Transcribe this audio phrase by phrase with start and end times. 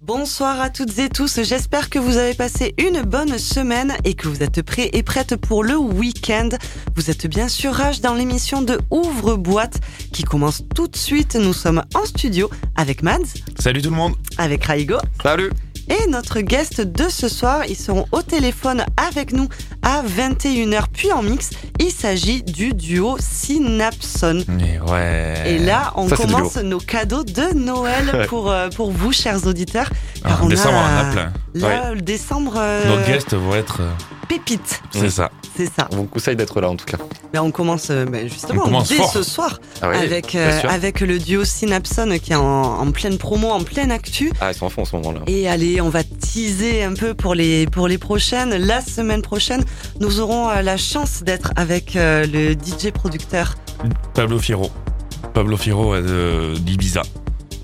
[0.00, 4.28] Bonsoir à toutes et tous, j'espère que vous avez passé une bonne semaine et que
[4.28, 6.50] vous êtes prêts et prêtes pour le week-end.
[6.94, 9.80] Vous êtes bien sûr Rage dans l'émission de Ouvre Boîte
[10.12, 11.34] qui commence tout de suite.
[11.34, 13.42] Nous sommes en studio avec Mads.
[13.58, 14.14] Salut tout le monde.
[14.38, 14.98] Avec Raigo.
[15.20, 15.50] Salut.
[15.90, 19.48] Et notre guest de ce soir, ils seront au téléphone avec nous
[19.82, 21.50] à 21h puis en mix.
[21.78, 24.44] Il s'agit du duo Synapson.
[24.60, 25.34] Et ouais.
[25.46, 29.88] Et là, on commence nos cadeaux de Noël pour, euh, pour vous, chers auditeurs.
[30.24, 31.32] Ah, en décembre, on en a plein.
[31.54, 32.54] Là, le décembre.
[32.56, 33.80] Euh, Nos guests vont être.
[34.28, 34.80] Pépite.
[34.90, 35.30] C'est ça.
[35.56, 35.88] C'est ça.
[35.92, 36.98] On vous conseille d'être là en tout cas.
[37.32, 39.10] Mais on commence euh, ben, justement On commence dès fort.
[39.12, 42.90] ce soir Ah oui, avec, bien euh, avec le duo Synapson qui est en, en
[42.92, 44.30] pleine promo, en pleine actu.
[44.40, 45.20] Ah, ils sont en fond en ce moment-là.
[45.26, 48.50] Et allez, on va teaser un peu pour les, pour les prochaines.
[48.54, 49.64] La semaine prochaine,
[50.00, 53.56] nous aurons euh, la chance d'être avec euh, le DJ producteur.
[54.14, 54.70] Pablo Fierro.
[55.34, 57.02] Pablo Fierro euh, de- d'Ibiza.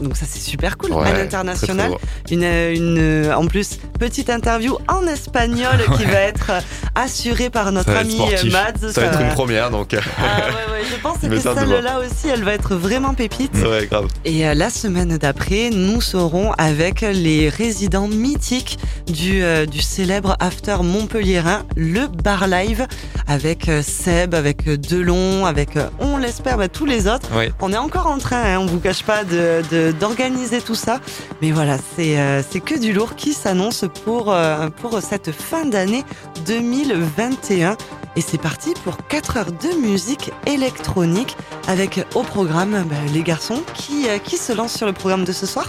[0.00, 1.92] Donc ça c'est super cool, Ouais, à l'international.
[2.30, 6.60] Une, une, euh, en plus, petite interview en espagnol qui va être euh,
[6.94, 8.92] assurée par notre Ça ami euh, Mads.
[8.92, 9.94] Ça va être une première donc.
[9.94, 13.52] euh, Ah ouais, je pense que c'est celle-là aussi, elle va être vraiment pépite.
[13.90, 14.08] grave.
[14.24, 20.36] Et euh, la semaine d'après, nous serons avec les résidents mythiques du, euh, du célèbre
[20.40, 22.86] after montpelliérain, le Bar Live,
[23.26, 27.28] avec euh, Seb, avec euh, Delon, avec, euh, on l'espère, bah, tous les autres.
[27.60, 31.00] On est encore en train, hein, on vous cache pas, de- de- d'organiser tout ça.
[31.42, 35.64] Mais voilà, c'est euh, c'est que du lourd qui s'annonce pour, euh, pour cette fin
[35.64, 36.04] d'année
[36.46, 37.76] 2021.
[38.16, 43.62] Et c'est parti pour 4 heures de musique électronique avec au programme bah, les garçons
[43.74, 45.68] qui, euh, qui se lancent sur le programme de ce soir.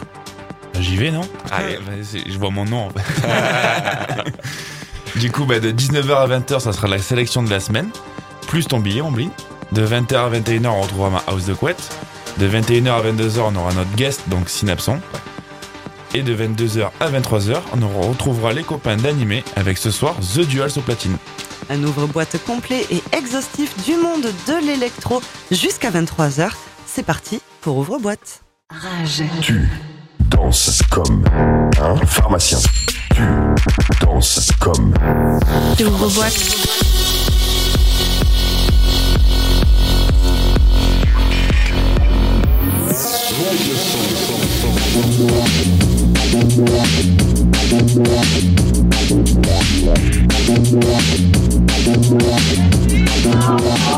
[0.80, 1.22] J'y vais, non?
[1.52, 1.78] Allez.
[1.78, 2.88] Bah, c'est- Je vois mon nom.
[2.88, 3.02] en fait.
[5.20, 7.90] du coup, bah, de 19h à 20h, ça sera la sélection de la semaine.
[8.48, 9.30] Plus ton billet, on bling.
[9.76, 11.90] De 20h à 21h, on retrouvera ma house de couette.
[12.38, 15.02] De 21h à 22h, on aura notre guest, donc Synapson.
[16.14, 20.72] Et de 22h à 23h, on retrouvera les copains d'animé avec ce soir The Duals
[20.78, 21.18] au platine.
[21.70, 26.52] Un ouvre-boîte complet et exhaustif du monde de l'électro jusqu'à 23h.
[26.86, 28.44] C'est parti pour ouvre-boîte.
[28.70, 29.24] Rage.
[29.42, 29.70] Tu
[30.30, 31.26] danses comme
[31.82, 32.60] un pharmacien.
[33.14, 33.24] Tu
[34.06, 34.94] danses comme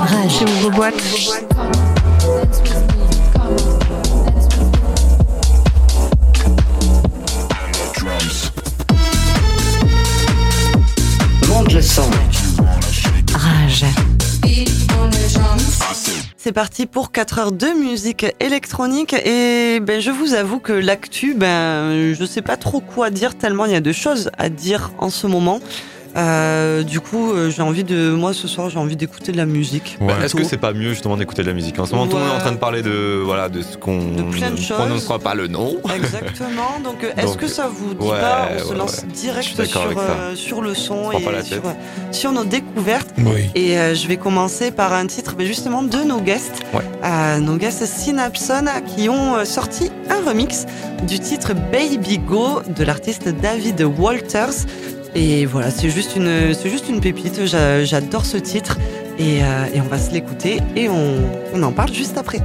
[0.09, 0.93] Rage ouvre-boîte.
[0.93, 1.86] Monte
[16.47, 21.33] C'est parti pour 4 heures de musique électronique et ben, je vous avoue que l'actu,
[21.33, 24.93] ben, je sais pas trop quoi dire tellement il y a de choses à dire
[24.97, 25.59] en ce moment.
[26.17, 29.45] Euh, du coup, euh, j'ai envie de, moi ce soir, j'ai envie d'écouter de la
[29.45, 29.97] musique.
[30.01, 30.13] Ouais.
[30.23, 31.79] Est-ce que c'est pas mieux justement d'écouter de la musique?
[31.79, 33.77] En ce moment, tout le monde est en train de parler de voilà de ce
[33.77, 35.77] qu'on De plein de ne prononcera pas le nom.
[35.95, 36.79] Exactement.
[36.83, 39.13] Donc, euh, est-ce que ça vous dit ouais, pas On se ouais, lance ouais.
[39.13, 41.23] Direct sur, euh, le son et
[42.11, 43.13] sur, nos découvertes.
[43.17, 43.49] Oui.
[43.55, 46.81] Et euh, je vais commencer par un titre ben, justement de nos guests, Ouais.
[47.03, 50.65] Euh, nos guests Synapson qui ont sorti un remix
[51.07, 54.65] du titre Baby Go de l'artiste David Walters.
[55.15, 57.45] Et voilà, c'est juste une, c'est juste une pépite.
[57.45, 58.77] J'a- J'adore ce titre
[59.17, 62.39] et, euh, et on va se l'écouter et on en parle juste après.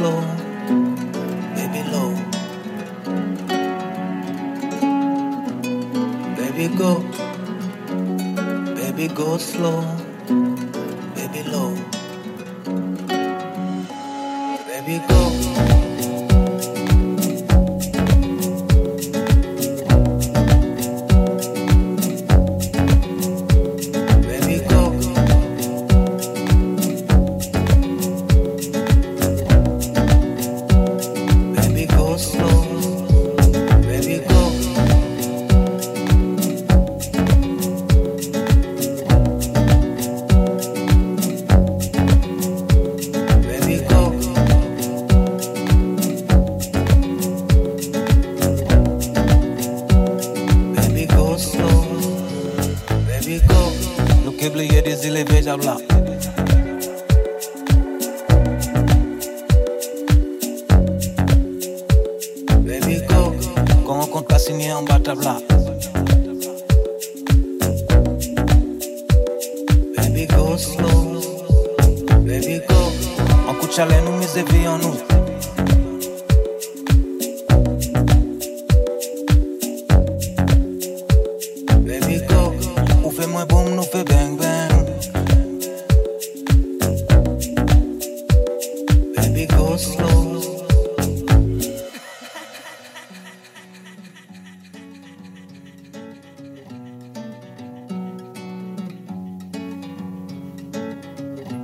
[0.00, 0.20] Slow,
[1.54, 2.12] baby low.
[6.36, 6.92] Baby go,
[8.76, 9.84] baby go slow,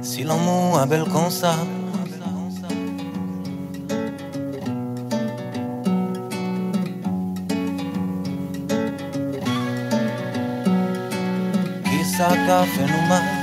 [0.06, 1.56] Si l'amour est belle comme ça.
[11.84, 13.35] Qui ça nous mal?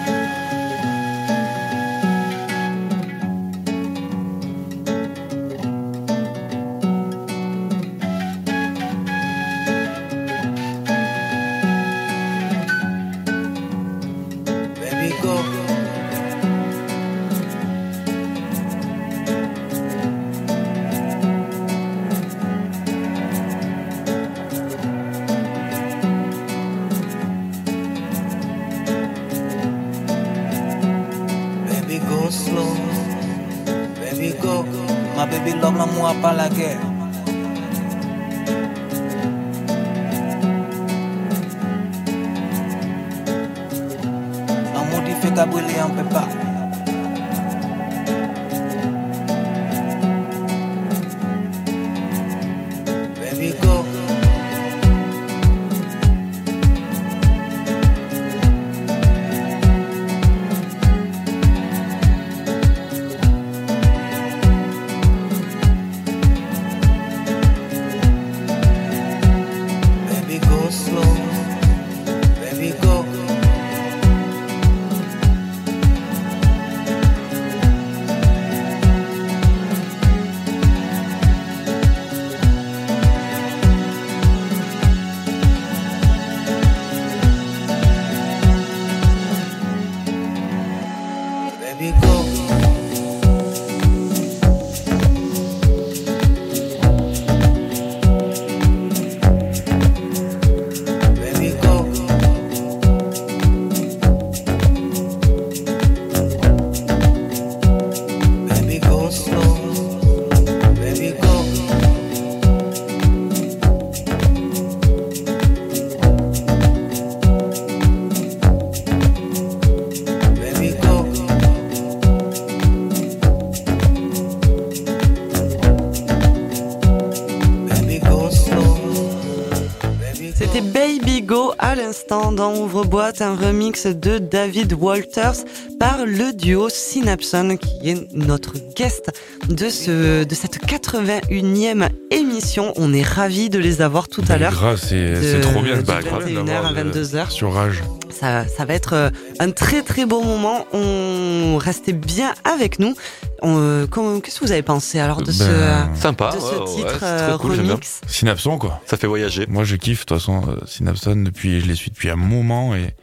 [132.83, 135.45] Ouvre-boîte, un remix de David Walters
[135.80, 139.09] par le duo Synapson qui est notre guest
[139.47, 142.74] de, ce, de cette 81e émission.
[142.75, 144.75] On est ravis de les avoir tout à l'heure.
[144.75, 145.77] c'est trop bien.
[145.77, 147.30] de Bah, grave 21h d'avoir, à euh, 22h.
[147.30, 147.83] Sur Rage.
[148.09, 149.09] Ça, ça va être euh,
[149.39, 150.65] un très très beau moment.
[150.74, 152.95] On restait bien avec nous.
[153.44, 153.88] Euh,
[154.21, 156.31] Qu'est-ce que vous avez pensé alors de ce, Ben, Sympa.
[156.35, 158.81] de ce ouais, titre euh, cool, remix Synapson, quoi.
[158.85, 159.45] Ça fait voyager.
[159.47, 160.02] Moi, je kiffe.
[160.02, 162.94] De toute façon, euh, Synapson, depuis, je les suis depuis un moment et,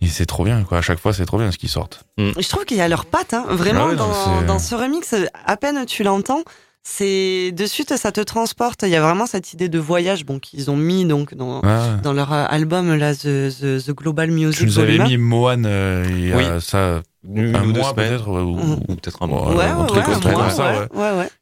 [0.00, 0.78] et c'est trop bien, quoi.
[0.78, 2.04] À chaque fois, c'est trop bien ce qu'ils sortent.
[2.18, 3.44] Je trouve qu'il y a leurs pattes, hein.
[3.48, 5.14] vraiment Ah ouais, dans, ce remix.
[5.46, 6.42] À peine tu l'entends,
[6.82, 8.82] c'est de suite ça te transporte.
[8.82, 11.60] Il y a vraiment cette idée de voyage, bon qu'ils ont mis donc dans
[12.02, 14.58] dans leur euh, album là, The, The, The Global Music.
[14.60, 16.44] Tu nous avais mis Mohan euh, il y a Oui.
[16.60, 17.02] ça
[17.34, 18.08] Une un ou deux mois semaines.
[18.10, 18.28] peut-être.
[18.28, 18.80] ouais, ou- Mm.
[18.88, 19.54] Ou peut-être un mois.
[19.54, 20.88] Ouais, un ouais, truc ouais, comme ça.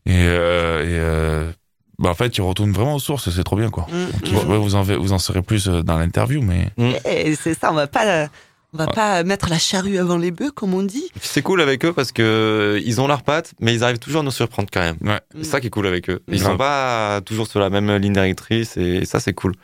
[0.07, 1.51] Et, euh, et euh,
[1.99, 3.87] bah en fait, ils retournent vraiment aux sources, c'est trop bien, quoi.
[3.93, 4.51] Mm, Donc, mm.
[4.51, 6.71] ouais, vous en vous en saurez plus euh, dans l'interview, mais
[7.05, 8.29] Et c'est ça, on va pas
[8.73, 8.93] on va Ouais.
[8.93, 11.05] pas mettre la charrue avant les bœufs comme on dit.
[11.21, 14.25] C'est cool avec eux parce que ils ont leurs pattes, mais ils arrivent toujours à
[14.25, 14.97] nous surprendre quand même.
[15.03, 15.21] ouais.
[15.37, 16.21] C'est ça qui est cool avec eux.
[16.27, 16.51] Ils Grave.
[16.53, 19.55] sont pas toujours sur la même ligne directrice et ça c'est cool.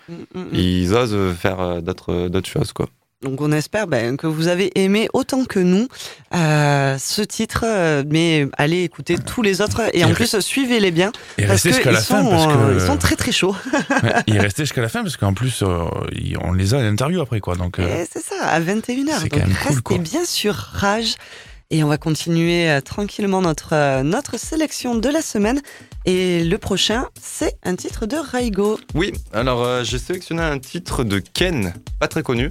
[0.52, 2.86] Ils osent faire euh, d'autres d'autres choses quoi.
[3.22, 5.88] Donc on espère ben, que vous avez aimé autant que nous
[6.34, 11.12] euh, ce titre, euh, mais allez écouter tous les autres et en plus suivez-les bien
[11.36, 13.16] Et parce restez que jusqu'à ils la fin sont, parce que euh, ils sont très
[13.16, 13.54] très chauds.
[14.02, 15.84] ouais, et restez jusqu'à la fin parce qu'en plus euh,
[16.40, 17.56] on les a à l'interview après quoi.
[17.56, 18.84] Donc euh, Et C'est ça, à 21h.
[18.86, 21.16] c'est Donc quand même cool, restez bien sur Rage.
[21.72, 25.60] Et on va continuer euh, tranquillement notre, euh, notre sélection de la semaine.
[26.04, 28.80] Et le prochain, c'est un titre de Raigo.
[28.94, 32.50] Oui, alors euh, j'ai sélectionné un titre de Ken, pas très connu.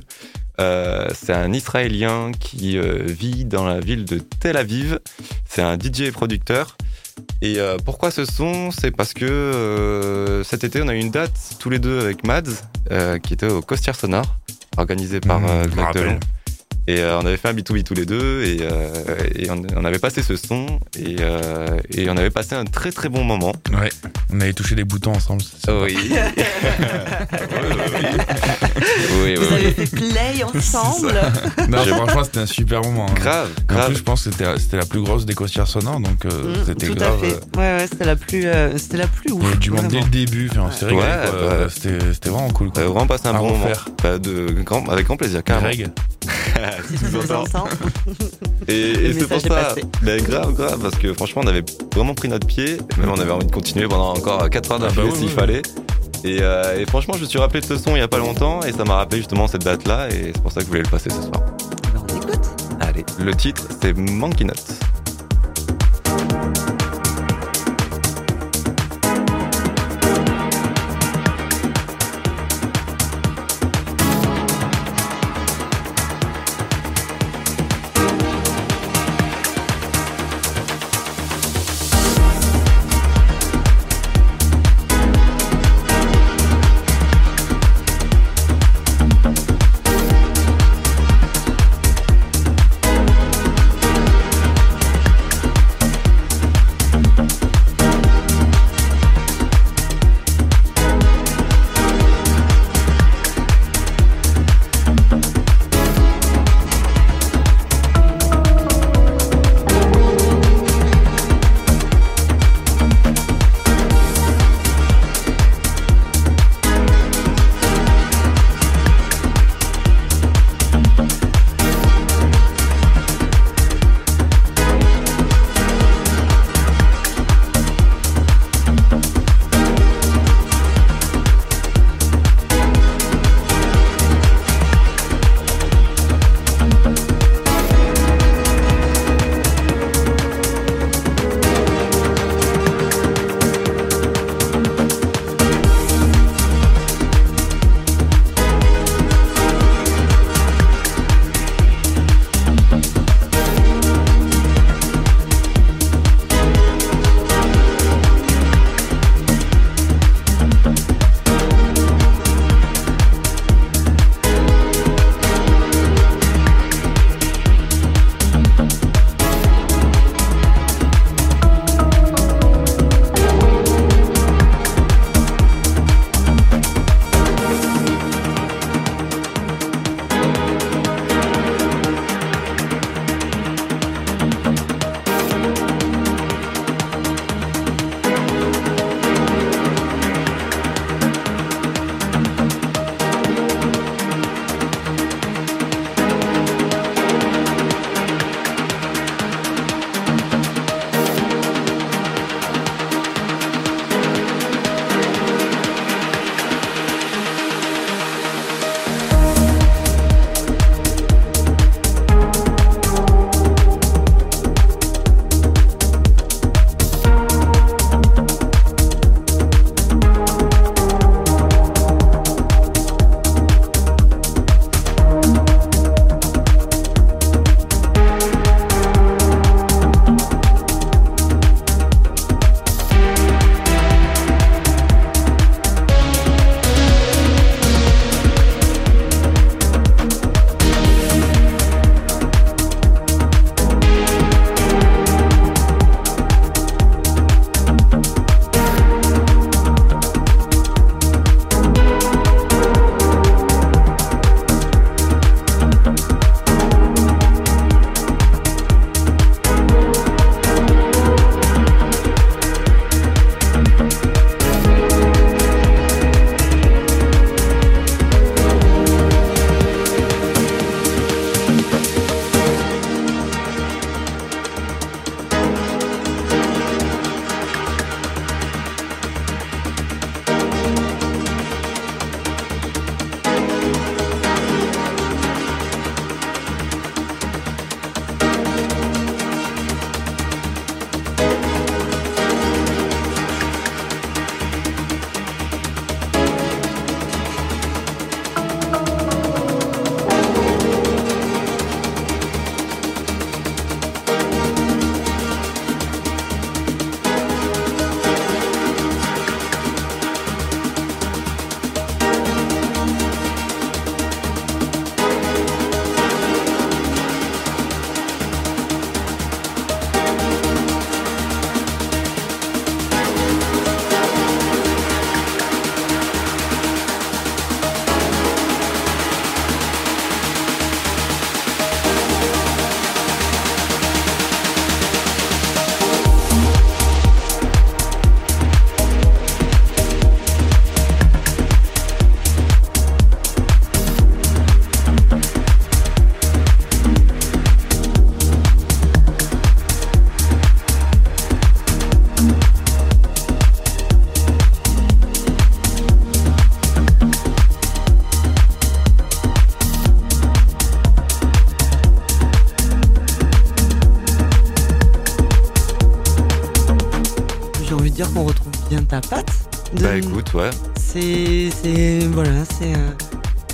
[0.59, 4.99] Euh, c'est un Israélien qui euh, vit dans la ville de Tel Aviv.
[5.45, 6.77] C'est un DJ et producteur.
[7.41, 8.71] Et euh, pourquoi ce son?
[8.71, 13.19] C'est parce que cet été, on a eu une date tous les deux avec Mads,
[13.23, 14.37] qui était au Costière Sonore,
[14.77, 15.93] organisé par Mmh, Greg.
[15.93, 16.19] Delon.
[16.91, 18.89] Et euh, on avait fait un B2B tous les deux et, euh,
[19.35, 20.65] et on, on avait passé ce son
[20.97, 23.53] et, euh, et on avait passé un très très bon moment.
[23.79, 23.89] Ouais,
[24.33, 25.43] on avait touché les boutons ensemble.
[25.43, 25.83] c'est sympa.
[25.85, 25.95] Oui.
[29.11, 29.53] oui, oui, Vous oui.
[29.53, 31.13] avez fait play ensemble.
[31.69, 33.05] Non, franchement, c'était un super moment.
[33.07, 33.13] hein.
[33.15, 33.85] Grave, En grave.
[33.87, 36.63] plus, je pense que c'était c'était la plus grosse des costières sonores, donc euh, Mm,
[36.65, 37.13] c'était tout grave.
[37.23, 37.33] à fait.
[37.57, 39.59] Ouais, ouais, c'était la plus, euh, c'était la plus ouf.
[39.59, 40.69] du monde dès le début, enfin.
[40.87, 41.05] Ouais, quoi.
[41.05, 42.67] bah, C'était c'était vraiment cool.
[42.67, 42.81] On Quoi.
[42.81, 43.65] avait vraiment passé un À bon moment.
[44.01, 45.69] Bah, de grand, avec grand plaisir, carrément.
[48.67, 51.63] Et, c'est pour ça, mais grave, grave, parce que franchement, on avait
[51.95, 54.83] vraiment pris notre pied, même on avait envie de continuer pendant encore 4 heures Ah
[54.83, 55.33] bah d'affilée oui, s'il oui.
[55.33, 55.61] fallait.
[56.23, 58.17] Et, euh, et franchement, je me suis rappelé de ce son il y a pas
[58.17, 60.83] longtemps, et ça m'a rappelé justement cette date-là, et c'est pour ça que je voulais
[60.83, 61.41] le passer ce soir.
[61.93, 62.39] Ben, on écoute.
[62.81, 64.63] Allez, le titre, c'est Monkey Note.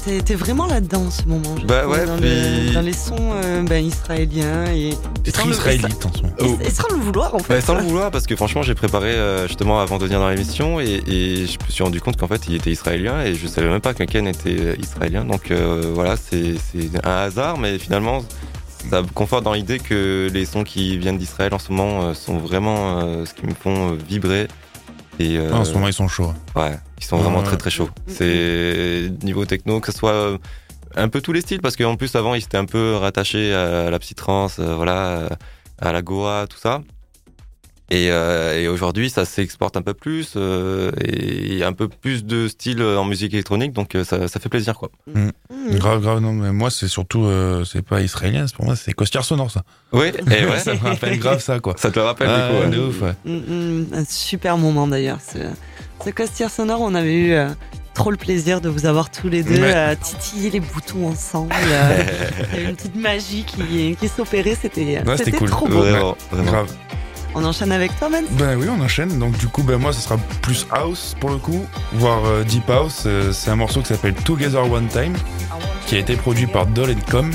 [0.05, 1.55] T'es, t'es vraiment là-dedans en ce moment.
[1.59, 2.25] je Bah trouve, ouais, dans, puis-
[2.67, 6.33] le- dans les sons euh, ben, israéliens et, le- israélite en ce moment.
[6.62, 7.53] et- et sans le vouloir en fait.
[7.55, 10.29] Bah, sans le vouloir, parce que franchement, j'ai préparé euh, justement avant de venir dans
[10.29, 13.47] l'émission et, et je me suis rendu compte qu'en fait, il était israélien et je
[13.47, 15.25] savais même pas que Ken était euh, israélien.
[15.25, 18.24] Donc euh, voilà, c'est c'est un hasard, mais finalement,
[18.89, 22.38] ça me conforte dans l'idée que les sons qui viennent d'Israël en ce moment sont
[22.38, 24.47] vraiment ce qui me font vibrer.
[25.17, 26.33] Et, euh, Ah, en ce moment, ils sont chauds.
[26.57, 27.46] Ouais, ils sont vraiment Ouais.
[27.46, 27.90] très très chauds.
[28.08, 28.12] Mm.
[28.12, 30.38] C'est niveau techno, que ce soit euh,
[30.96, 33.90] un peu tous les styles, parce qu'en plus avant ils étaient un peu rattachés à
[33.90, 35.30] la psytrance, euh, voilà,
[35.80, 36.82] à la goa, tout ça.
[37.92, 41.74] Et, euh, et aujourd'hui, ça s'exporte un peu plus euh, et il y a un
[41.74, 44.90] peu plus de style en musique électronique, donc ça, ça fait plaisir quoi.
[45.14, 45.30] Mmh.
[45.74, 48.92] Grave, grave, non, mais moi, c'est surtout, euh, c'est pas israélien, c'est pour moi, c'est
[48.94, 49.62] Costière Sonore, ça.
[49.92, 51.75] Oui, et ouais, ça me rappelle grave ça, quoi.
[51.78, 52.64] ça te le rappelle Ah, du coup.
[52.64, 52.70] ouais.
[52.72, 53.14] de ouf, ouais.
[53.24, 55.20] Mm, mm, un super moment d'ailleurs.
[56.03, 57.50] Ce, costière sonore, on avait eu euh,
[57.94, 59.74] trop le plaisir de vous avoir tous les deux Ouais.
[59.75, 61.51] euh, titiller les boutons ensemble.
[61.68, 62.03] euh,
[62.53, 65.50] Il y avait une petite magie qui, qui s'opérait, c'était Ouais, c'était cool.
[65.50, 65.79] trop beau.
[65.81, 66.51] Vraiment, vraiment.
[66.51, 66.72] Grave.
[67.38, 69.20] On enchaîne avec toi, Man Ben oui, on enchaîne.
[69.20, 72.70] Donc du coup, ben moi, ce sera plus house pour le coup, voire euh, deep
[72.70, 73.08] house.
[73.34, 75.14] C'est un morceau qui s'appelle Together One Time,
[75.86, 77.29] qui a été produit par Doll Com.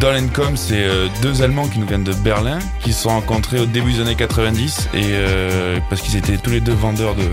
[0.00, 3.60] Doll Com, c'est euh, deux Allemands qui nous viennent de Berlin, qui se sont rencontrés
[3.60, 7.24] au début des années 90 et euh, parce qu'ils étaient tous les deux vendeurs de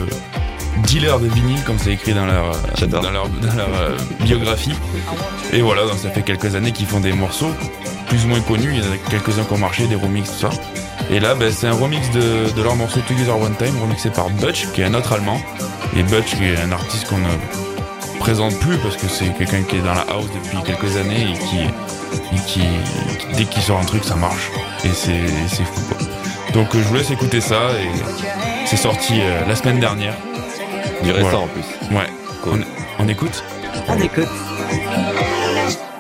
[0.88, 4.74] dealers de vinyle, comme c'est écrit dans leur euh, dans leur, dans leur euh, biographie.
[5.52, 7.52] Et voilà, donc ça fait quelques années qu'ils font des morceaux
[8.08, 8.74] plus ou moins connus.
[8.74, 10.50] Il y en a quelques-uns qui ont marché, des remixes, tout ça.
[11.10, 14.30] Et là, ben, c'est un remix de, de leur morceau Together One Time, remixé par
[14.30, 15.42] Butch, qui est un autre Allemand.
[15.98, 17.63] Et Butch, qui est un artiste qu'on ne
[18.24, 21.38] présente plus parce que c'est quelqu'un qui est dans la house depuis quelques années et
[21.38, 24.50] qui, et qui, qui- dès qu'il sort un truc, ça marche.
[24.86, 25.98] Et c'est c'est fou, quoi.
[26.54, 27.90] Donc, euh, je vous laisse écouter ça et
[28.66, 30.14] c'est sorti euh, la semaine dernière.
[31.04, 31.38] Du récent Voilà.
[31.40, 31.66] en plus.
[31.98, 32.64] Ouais.
[33.00, 33.44] On, on écoute?
[33.90, 34.28] On écoute.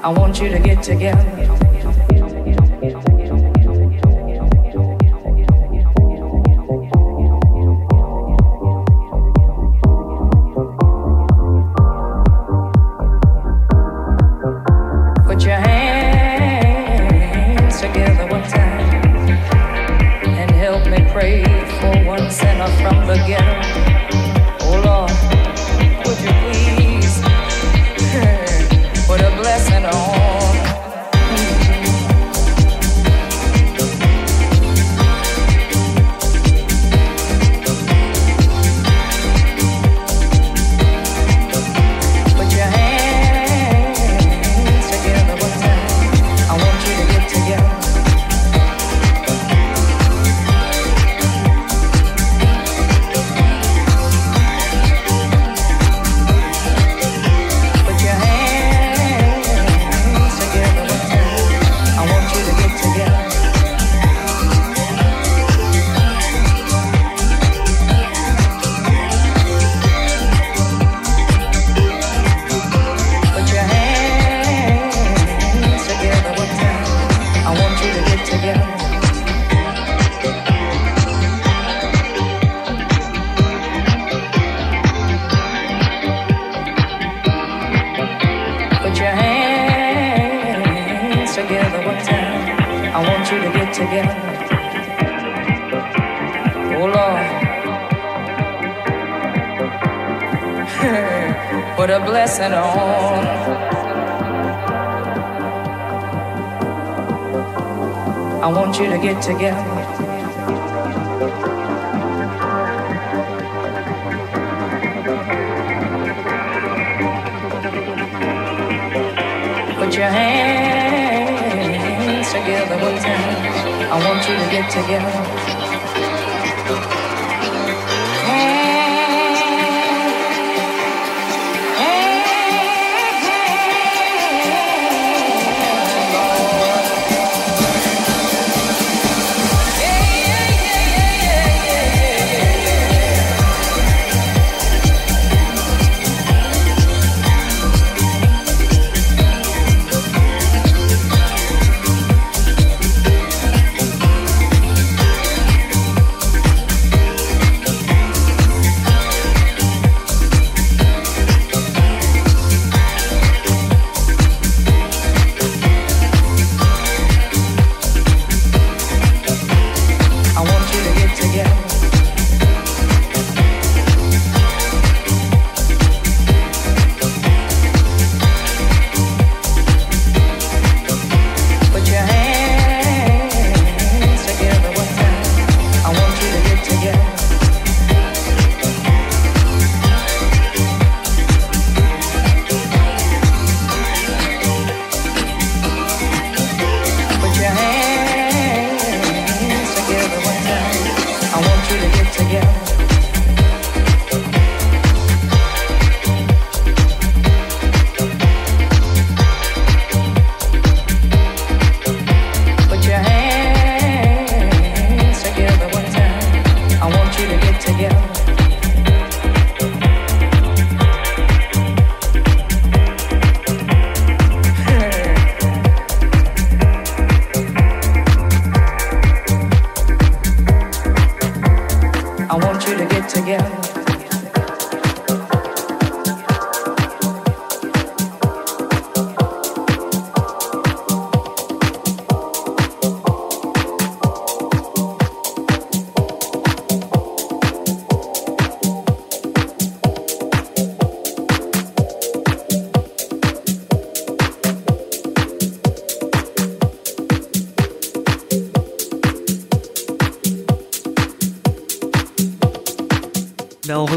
[0.06, 1.18] I want you to get together.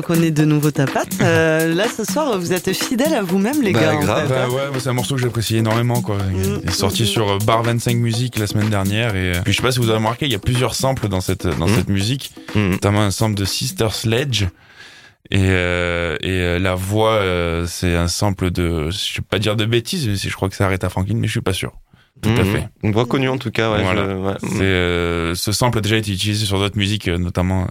[0.09, 1.17] On reconnaît de nouveau ta patte.
[1.21, 3.95] Euh, là, ce soir, vous êtes fidèles à vous-même, les Bah, gars.
[3.97, 4.29] en grave.
[4.29, 4.47] fait, hein.
[4.49, 6.19] Bah ouais, bah, c'est un morceau que j'apprécie énormément quoi.
[6.19, 6.61] Mm.
[6.63, 9.57] Il est sorti sur euh, Bar 25 Music la semaine dernière et euh, puis je
[9.57, 11.75] sais pas si vous avez remarqué, il y a plusieurs samples dans cette dans Mm.
[11.75, 14.45] cette musique, notamment un sample de Sister Sledge
[15.33, 19.57] et euh, et euh, la voix euh, c'est un sample de je vais pas dire
[19.57, 21.73] de bêtises mais je crois que c'est Aretha Franklin mais je suis pas sûr.
[22.23, 22.69] Tout à fait.
[22.85, 23.73] Une voix connue en tout cas.
[23.73, 24.05] Ouais, Voilà.
[24.09, 24.35] je- ouais.
[24.41, 27.67] C'est euh, ce sample a déjà été utilisé sur d'autres musiques notamment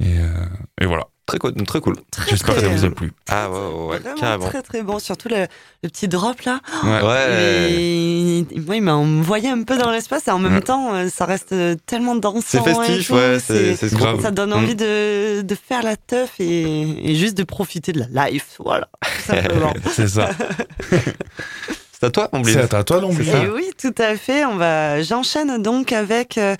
[0.00, 0.46] et euh,
[0.80, 1.04] et voilà.
[1.30, 1.54] Très cool.
[1.64, 1.96] Très cool.
[2.10, 3.12] Très, J'espère que ça vous a plu.
[3.28, 4.46] Ah ouais, ouais, ouais, Vraiment carrément.
[4.48, 5.46] très très bon, surtout le,
[5.82, 6.60] le petit drop là.
[6.84, 7.02] Ouais.
[7.02, 7.72] Ouais.
[7.72, 10.60] Et moi, il m'a envoyé un peu dans l'espace et en même Ouais.
[10.60, 12.40] temps, euh, ça reste euh, tellement dansant.
[12.42, 13.38] C'est festif, tout, ouais.
[13.40, 14.20] C'est grave.
[14.22, 14.54] Ça donne Mm.
[14.54, 18.88] envie de, de faire la teuf et, et juste de profiter de la life, voilà,
[19.02, 19.72] tout simplement.
[19.92, 20.30] C'est ça.
[21.92, 22.52] C'est à toi, Amblin.
[22.52, 23.20] C'est à toi l'ombre.
[23.20, 24.44] Et oui, tout à fait.
[24.46, 26.38] On va, j'enchaîne donc avec.
[26.38, 26.56] euh,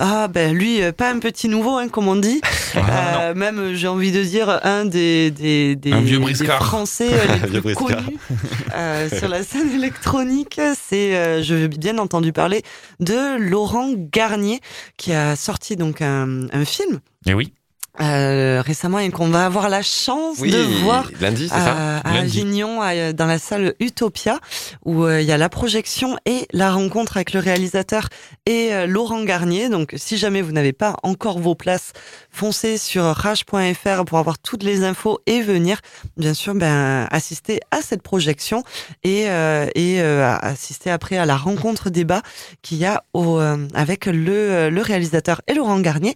[0.00, 2.40] ah ben lui, euh, pas un petit nouveau, hein, comme on dit.
[2.76, 6.44] Ah, Euh, même, j'ai envie de dire un des des, des, Un vieux des.
[6.46, 8.16] Français euh, les plus connus
[8.76, 10.60] euh, sur la scène électronique.
[10.88, 12.62] C'est, euh, je bien entendu parler
[13.00, 14.60] de Laurent Garnier
[14.96, 17.52] qui a sorti donc un, un film Et oui.
[18.00, 22.14] Euh, récemment et qu'on va avoir la chance Oui, de voir lundi, c'est ça à,
[22.14, 22.40] Lundi.
[22.40, 24.38] Avignon, à- dans la salle Utopia,
[24.84, 28.08] où euh, il y a la projection et la rencontre avec le réalisateur
[28.46, 29.68] et euh, Laurent Garnier.
[29.68, 31.92] Donc, si jamais vous n'avez pas encore vos places,
[32.30, 35.80] foncez sur rage.fr pour avoir toutes les infos et venir,
[36.16, 38.62] bien sûr, ben, assister à cette projection
[39.02, 42.22] et, euh, et euh, assister après à la rencontre débat
[42.62, 46.14] qu'il y a au, euh, avec le, le réalisateur et Laurent Garnier.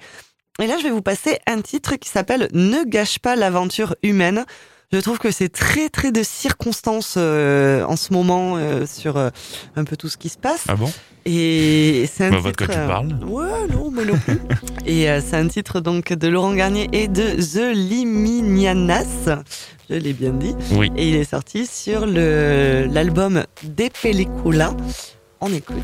[0.63, 4.45] Et là, je vais vous passer un titre qui s'appelle Ne gâche pas l'aventure humaine.
[4.93, 9.31] Je trouve que c'est très très de circonstances euh, en ce moment euh, sur euh,
[9.75, 10.65] un peu tout ce qui se passe.
[10.69, 10.93] Ah bon?
[11.27, 12.67] Et c'est un Bah, votre titre.
[12.69, 13.19] que tu euh, parles.
[13.25, 14.39] Ouais, non, moi non plus.
[14.87, 19.41] et c'est un titre donc de Laurent Garnier et de The Liminianas.
[19.91, 20.55] Je l'ai bien dit.
[20.73, 20.93] Oui.
[20.97, 24.73] Et il est sorti sur l'album De Pellicula.
[25.41, 25.83] On écoute.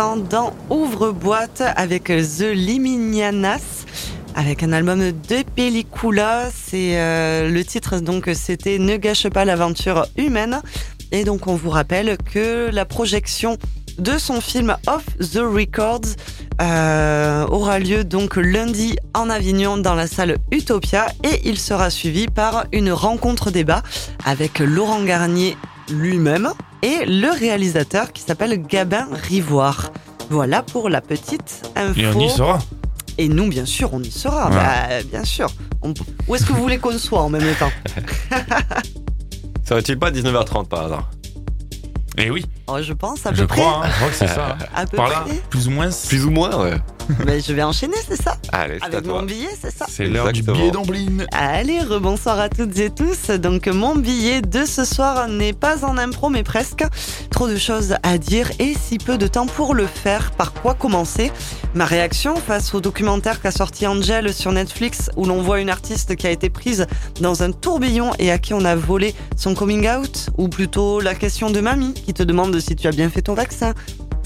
[0.00, 3.84] Dans Ouvre-boîte avec The Liminianas
[4.34, 6.48] avec un album de Pellicula.
[6.72, 10.62] Euh, le titre donc c'était Ne gâche pas l'aventure humaine.
[11.12, 13.58] Et donc on vous rappelle que la projection
[13.98, 16.16] de son film Off the Records
[16.62, 22.26] euh, aura lieu donc lundi en Avignon dans la salle Utopia et il sera suivi
[22.26, 23.82] par une rencontre débat
[24.24, 25.58] avec Laurent Garnier
[25.90, 26.50] lui-même
[26.82, 29.90] et le réalisateur qui s'appelle Gabin Rivoire.
[30.30, 32.00] Voilà pour la petite info.
[32.00, 32.58] Et on y sera.
[33.18, 34.48] Et nous, bien sûr, on y sera.
[34.48, 34.54] Ouais.
[34.56, 35.50] Bah, bien sûr.
[35.82, 35.92] On-
[36.28, 37.72] Où est-ce que vous voulez qu'on soit en même temps?
[39.68, 41.10] Serait-il pas 19h30 par hasard?
[42.18, 43.60] Et oui, Oh, Je pense à peu je près.
[43.60, 44.56] crois, hein, je crois que c'est ça.
[44.74, 46.76] À peu Par là, plus ou moins, Plus ou moins, ouais.
[47.26, 48.36] Mais je vais enchaîner, c'est ça?
[48.52, 49.20] Allez, c'est à Avec toi.
[49.20, 49.84] mon billet, c'est ça?
[49.88, 51.24] C'est l'heure du billet d'Amblin.
[51.32, 53.30] Allez, rebonsoir à toutes et tous.
[53.30, 56.84] Donc, mon billet de ce soir n'est pas en impro, mais presque.
[57.30, 60.30] Trop de choses à dire et si peu de temps pour le faire.
[60.32, 61.32] Par quoi commencer?
[61.74, 66.14] Ma réaction face au documentaire qu'a sorti Angel sur Netflix, où l'on voit une artiste
[66.16, 66.86] qui a été prise
[67.20, 71.14] dans un tourbillon et à qui on a volé son coming out, ou plutôt la
[71.16, 73.74] question de mamie qui te demande si tu as bien fait ton vaccin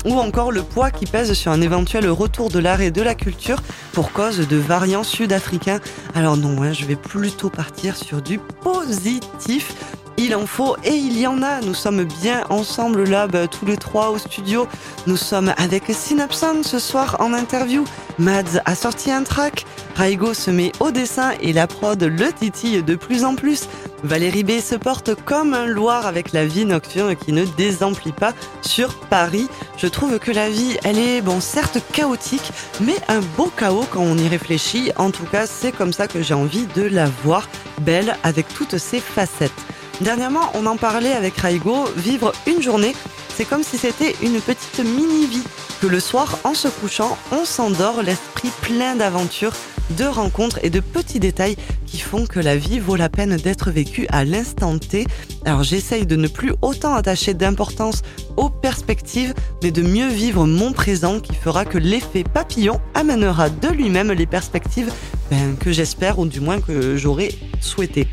[0.05, 3.15] ou encore le poids qui pèse sur un éventuel retour de l'art et de la
[3.15, 5.81] culture pour cause de variants sud-africains.
[6.15, 9.75] Alors non, hein, je vais plutôt partir sur du positif.
[10.17, 11.61] Il en faut et il y en a.
[11.61, 14.69] Nous sommes bien ensemble là, bah, tous les trois au studio.
[15.07, 17.85] Nous sommes avec Synapson ce soir en interview.
[18.19, 19.67] Mads a sorti un track.
[19.97, 23.69] Raigo se met au dessin et la prod le titille de plus en plus.
[24.05, 28.35] Valérie B se porte comme un Loir avec la vie nocturne qui ne désemplit pas
[28.63, 29.49] sur Paris.
[29.79, 34.03] Je trouve que la vie, elle est, bon, certes chaotique, mais un beau chaos quand
[34.03, 34.93] on y réfléchit.
[34.97, 37.49] En tout cas, c'est comme ça que j'ai envie de la voir,
[37.81, 39.53] belle, avec toutes ses facettes.
[40.01, 42.95] Dernièrement, on en parlait avec Raigo, vivre une journée,
[43.37, 45.45] c'est comme si c'était une petite mini-vie.
[45.81, 49.53] Que le soir, en se couchant, on s'endort, l'esprit plein d'aventures,
[49.91, 53.71] de rencontres et de petits détails qui font que la vie vaut la peine d'être
[53.71, 55.07] vécue à l'instant T.
[55.45, 58.03] Alors j'essaye de ne plus autant attacher d'importance
[58.37, 63.69] aux perspectives, mais de mieux vivre mon présent qui fera que l'effet papillon amènera de
[63.69, 64.93] lui-même les perspectives
[65.31, 67.31] ben, que j'espère ou du moins que j'aurais
[67.61, 68.09] souhaité.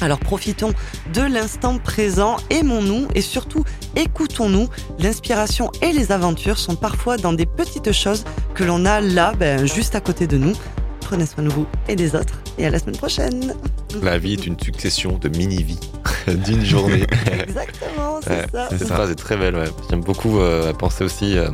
[0.00, 0.72] Alors profitons
[1.12, 3.64] de l'instant présent, aimons-nous et surtout
[3.96, 4.68] écoutons-nous.
[4.98, 9.66] L'inspiration et les aventures sont parfois dans des petites choses que l'on a là, ben,
[9.66, 10.52] juste à côté de nous.
[11.00, 13.54] Prenez soin de vous et des autres et à la semaine prochaine.
[14.02, 15.80] La vie est une succession de mini-vies
[16.26, 17.06] d'une journée.
[17.42, 18.68] Exactement, c'est Ouais, ça.
[18.70, 19.70] Cette phrase est très belle, ouais.
[19.88, 21.48] J'aime beaucoup euh, penser aussi euh,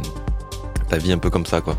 [0.90, 1.76] la vie un peu comme ça, quoi.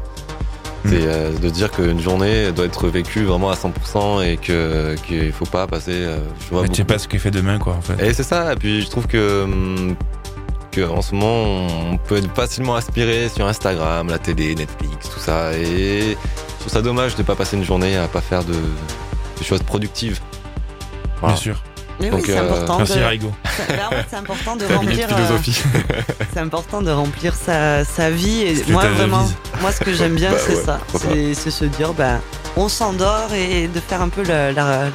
[0.90, 5.32] C'est euh, de dire qu'une journée doit être vécue vraiment à 100% et que qu'il
[5.32, 5.92] faut pas passer.
[5.94, 8.04] euh, je vois Mais tu sais pas ce qu'il fait demain, quoi, en fait.
[8.06, 8.54] Et c'est ça.
[8.54, 9.96] Et puis je trouve que hum,
[10.72, 15.20] que en ce moment on peut être facilement aspiré sur Instagram, la télé, Netflix, tout
[15.20, 15.54] ça.
[15.58, 18.54] Et je trouve ça dommage de pas passer une journée à pas faire de
[19.38, 20.20] des choses productives.
[21.24, 21.64] Bien sûr.
[22.00, 22.78] Mais Donc, oui, c'est euh, important.
[22.80, 23.32] Merci de- Raigo.
[24.10, 25.08] c'est- important de remplir.
[25.12, 25.64] euh, philosophie.
[26.34, 28.42] C'est important de remplir sa, sa vie.
[28.42, 29.26] Et moi, vraiment,
[29.62, 30.80] moi, ce que j'aime bien, Bah c'est ouais, ça.
[30.98, 32.20] C'est c'est se dire, ben,
[32.58, 34.90] on s'endort et de faire un peu la, la-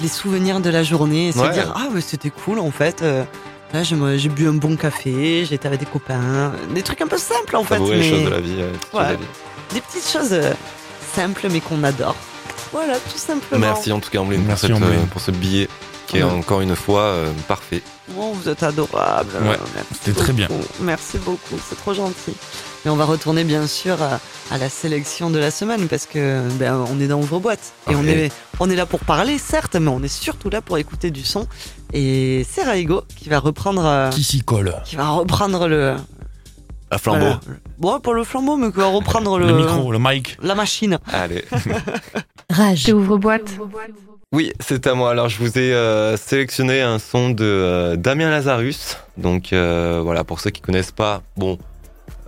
[0.00, 1.28] les souvenirs de la journée.
[1.28, 1.50] Et se Ouais.
[1.52, 3.02] dire, ah, ouais, c'était cool, en fait.
[3.02, 3.24] euh,
[3.74, 6.52] Là, j'ai j'ai bu un bon café, j'étais avec des copains.
[6.74, 7.78] Des trucs un peu simples, en fait.
[7.78, 8.56] Les mais choses de la vie.
[8.56, 9.16] les petites choses de la Ouais.
[9.16, 9.74] vie.
[9.74, 10.40] Des petites choses
[11.14, 12.16] simples, mais qu'on adore.
[12.72, 13.60] Voilà, tout simplement.
[13.66, 15.00] Merci en tout cas, Ambline, pour, Merci, cette, Ambline.
[15.00, 15.68] euh, pour ce billet
[16.06, 16.30] qui est Ouais.
[16.30, 17.82] encore une fois euh, parfait.
[18.10, 19.30] Bon, vous êtes adorable.
[19.42, 20.46] Ouais, Merci c'était très bien.
[20.48, 20.62] beaucoup.
[20.80, 22.32] Merci beaucoup, c'est trop gentil.
[22.84, 24.18] Mais on va retourner bien sûr à,
[24.50, 27.94] à la sélection de la semaine parce que ben, on est dans vos boîtes et
[27.94, 31.10] on est on est là pour parler certes, mais on est surtout là pour écouter
[31.10, 31.46] du son.
[31.92, 35.94] Et c'est Raigo qui va reprendre euh, Qui s'y colle qui va reprendre le
[36.90, 37.34] À flambeau.
[37.78, 40.36] Bon, pas le flambeau, mais va reprendre le, Le micro, le mic.
[40.42, 40.98] la machine.
[41.12, 41.44] Allez.
[42.50, 42.84] Rage.
[42.84, 43.50] T'ouvres-boîte.
[44.32, 45.10] Oui, c'est à moi.
[45.10, 48.98] Alors, je vous ai euh, sélectionné un son de euh, Damien Lazarus.
[49.16, 51.58] Donc, euh, voilà, pour ceux qui connaissent pas, bon,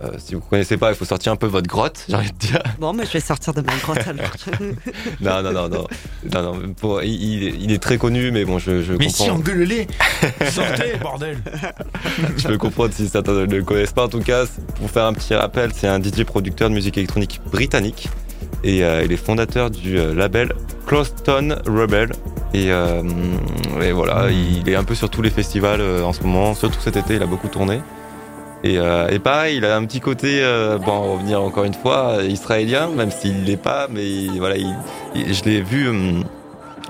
[0.03, 2.37] euh, si vous connaissez pas, il faut sortir un peu votre grotte, j'ai envie de
[2.37, 2.61] dire.
[2.79, 4.31] Bon, mais je vais sortir de ma grotte alors.
[5.21, 5.87] non, non, non, non.
[6.33, 7.11] non, non pour- il,
[7.43, 9.35] il- il est très connu, mais bon, je, je Mais si, comprends.
[9.39, 9.87] engueulez
[10.49, 11.37] Sortez, bordel
[12.37, 14.05] je peux comprendre si certains ne le connaissent pas.
[14.05, 14.45] En tout cas,
[14.75, 18.09] pour faire un petit rappel, c'est un DJ producteur de musique électronique britannique.
[18.63, 20.53] Et euh, il est fondateur du euh, label
[20.87, 22.11] Closton Rebel.
[22.53, 23.01] Et, euh,
[23.81, 24.31] et voilà, Mm.
[24.61, 27.15] il est un peu sur tous les festivals euh, en ce moment, surtout cet été,
[27.15, 27.81] il a beaucoup tourné.
[28.63, 31.63] Et, euh, et pareil, il a un petit côté, euh, bon, on va revenir encore
[31.63, 34.75] une fois, israélien, même s'il l'est pas, mais il- voilà, il-
[35.15, 36.23] il- je l'ai vu hum,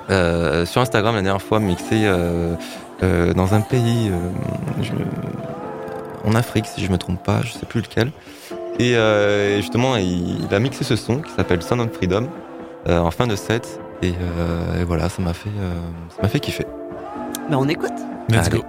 [0.10, 2.56] euh, sur Instagram la dernière fois mixer euh,
[3.04, 4.92] euh, dans un pays, euh, je-
[6.30, 8.12] en Afrique, si je me trompe pas, je sais plus lequel.
[8.80, 12.28] Et euh, justement, il, il a mixé ce son qui s'appelle Sound of Freedom
[12.90, 13.80] euh, en fin de set.
[14.04, 15.74] Et, euh, et voilà, ça m'a fait, euh,
[16.16, 16.66] ça m'a fait kiffer.
[17.50, 17.92] ben, on écoute.
[18.30, 18.58] Let's Allez.
[18.60, 18.66] go.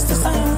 [0.00, 0.49] Just a sound.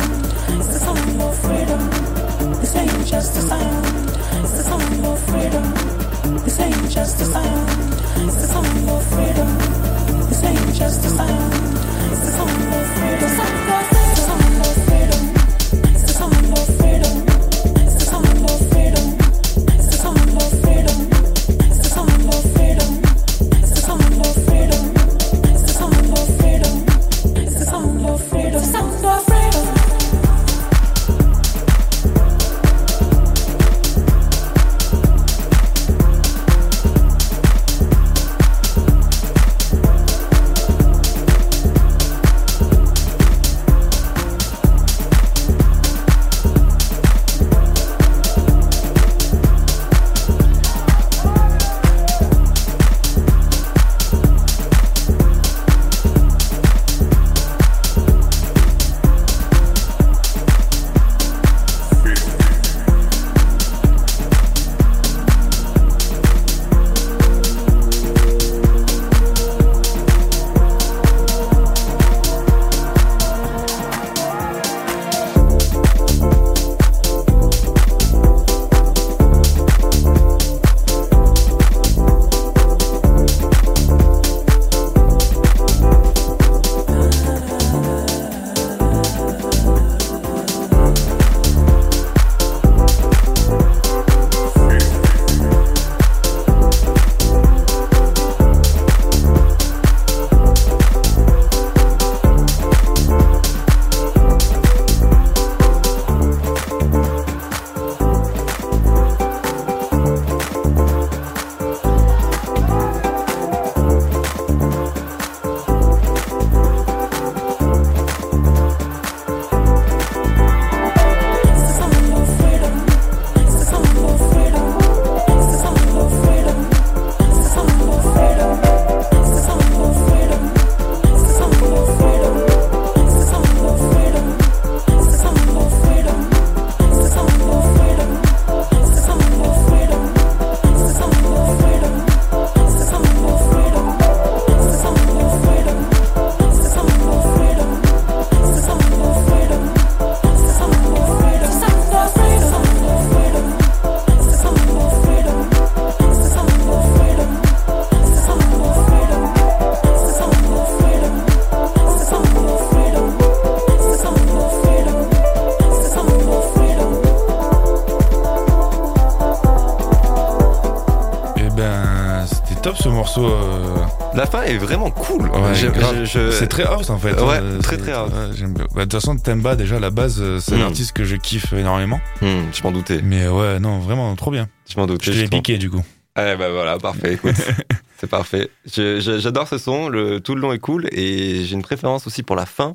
[174.53, 175.29] Est vraiment cool.
[175.31, 177.13] Ouais, Je- C'est très house en fait.
[177.21, 178.11] Ouais, Euh, très, très house.
[178.13, 178.47] ouais.
[178.49, 180.61] Bah, De toute façon, Temba, déjà, à la base, euh, c'est Mm.
[180.61, 182.01] un artiste que je kiffe énormément.
[182.21, 183.01] Hmm, je m'en doutais.
[183.03, 184.49] Mais ouais, non, vraiment, trop bien.
[184.69, 185.13] Je m'en doutais.
[185.13, 185.83] Je l'ai piqué du coup.
[186.19, 187.19] Eh ben voilà, parfait.
[187.99, 188.51] C'est parfait.
[188.67, 189.89] J'adore ce son.
[189.89, 192.73] Le, tout le long est cool et j'ai une préférence aussi pour la fin.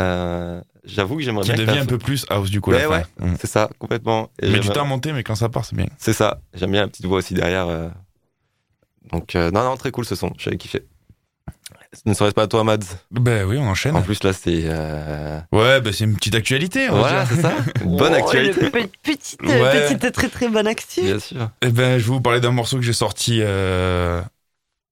[0.00, 1.64] Euh, J'avoue que j'aimerais Qui bien.
[1.64, 2.70] que devient un peu plus house du coup.
[2.72, 2.96] Ouais, la fin.
[3.20, 3.30] ouais.
[3.30, 3.34] Mm.
[3.40, 4.30] C'est ça, complètement.
[4.42, 5.86] Et Mais du temps à monter, mais quand ça part, c'est bien.
[5.98, 6.40] C'est ça.
[6.54, 7.68] J'aime bien la petite voix aussi derrière.
[7.68, 7.88] euh.
[9.12, 10.32] Donc, euh, non, non, très cool ce son.
[10.36, 10.82] J'avais kiffé.
[12.04, 12.78] Ne serait-ce pas à toi, Mads
[13.10, 13.96] Ben oui, on enchaîne.
[13.96, 14.62] En plus, là, c'est.
[14.66, 16.88] euh, Ouais, bah c'est une petite actualité.
[16.90, 17.52] on Voilà, c'est ça.
[17.84, 18.60] Une bonne Oh, actualité.
[18.66, 19.88] une pe- petite, Ouais.
[19.88, 21.02] petite, très très bonne actu.
[21.02, 21.48] Bien sûr.
[21.62, 24.20] Eh ben, je vais vous parler d'un morceau que j'ai sorti euh,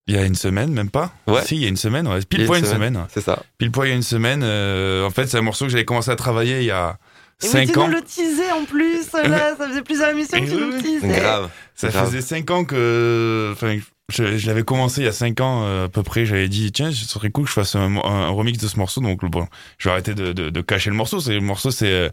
[0.07, 1.13] il y a une semaine, même pas.
[1.27, 1.43] Ouais.
[1.45, 2.19] Si, il y a une semaine, ouais.
[2.19, 3.05] Il y pile a poil une semaine.
[3.13, 3.43] C'est ça.
[3.59, 4.41] Pile poil il y a une semaine.
[4.43, 6.97] euh, en fait, c'est un morceau que j'avais commencé à travailler il y a
[7.43, 7.87] Et oui, 5 tu ans.
[7.89, 10.71] nous le teasais en plus, là, ça faisait plusieurs émissions que Et tu oui, nous
[10.71, 11.01] le oui.
[11.01, 11.21] teasais.
[11.21, 11.51] Grave.
[11.75, 12.07] Ça Grave.
[12.07, 13.51] faisait 5 ans que.
[13.53, 13.77] Enfin,
[14.13, 16.27] je, je l'avais commencé il y a 5 ans euh, à peu près.
[16.27, 18.77] J'avais dit, tiens, ce serait cool que je fasse un, un- un remix de ce
[18.79, 19.01] morceau.
[19.01, 19.47] Donc, bon,
[19.79, 21.21] je vais arrêter de, de, de cacher le morceau.
[21.21, 21.91] C'est, le morceau, c'est.
[21.91, 22.11] euh,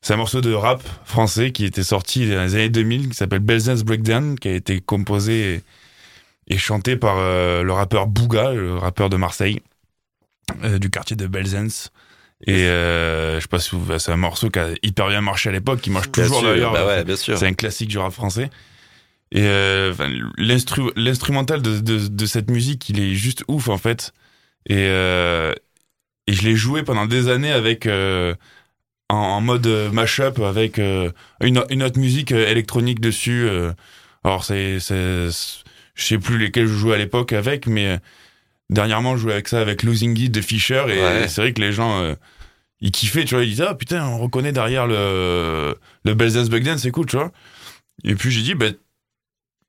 [0.00, 3.38] C'est un morceau de rap français qui était sorti dans les années 2000, qui s'appelle
[3.40, 5.54] Belzens Breakdown, qui a été composé
[6.48, 9.60] et, et chanté par euh, le rappeur Bouga, le rappeur de Marseille,
[10.64, 11.90] euh, du quartier de Belzens.
[12.48, 15.52] Et euh, je sais pas si c'est un morceau qui a hyper bien marché à
[15.52, 16.72] l'époque, qui marche toujours d'ailleurs.
[16.72, 17.04] Bah ouais.
[17.38, 18.50] C'est un classique du rap français.
[19.34, 19.94] Et euh,
[20.94, 24.12] l'instrumental de, de, de cette musique, il est juste ouf en fait.
[24.68, 25.52] Et, euh,
[26.26, 28.34] et je l'ai joué pendant des années avec euh,
[29.08, 31.10] en, en mode euh, mashup avec euh,
[31.42, 33.48] une, une autre musique euh, électronique dessus.
[34.22, 35.28] alors c'est, c'est,
[35.94, 37.98] je sais plus lesquels je jouais à l'époque avec, mais
[38.68, 41.28] dernièrement je jouais avec ça avec Losing It de Fisher et Ouais.
[41.28, 42.14] c'est vrai que les gens
[42.80, 45.74] ils kiffaient, tu vois, ils disaient ah putain on reconnaît derrière le
[46.04, 47.32] le Belzens Breakdown, c'est cool, tu vois.
[48.04, 48.66] Et puis j'ai dit bah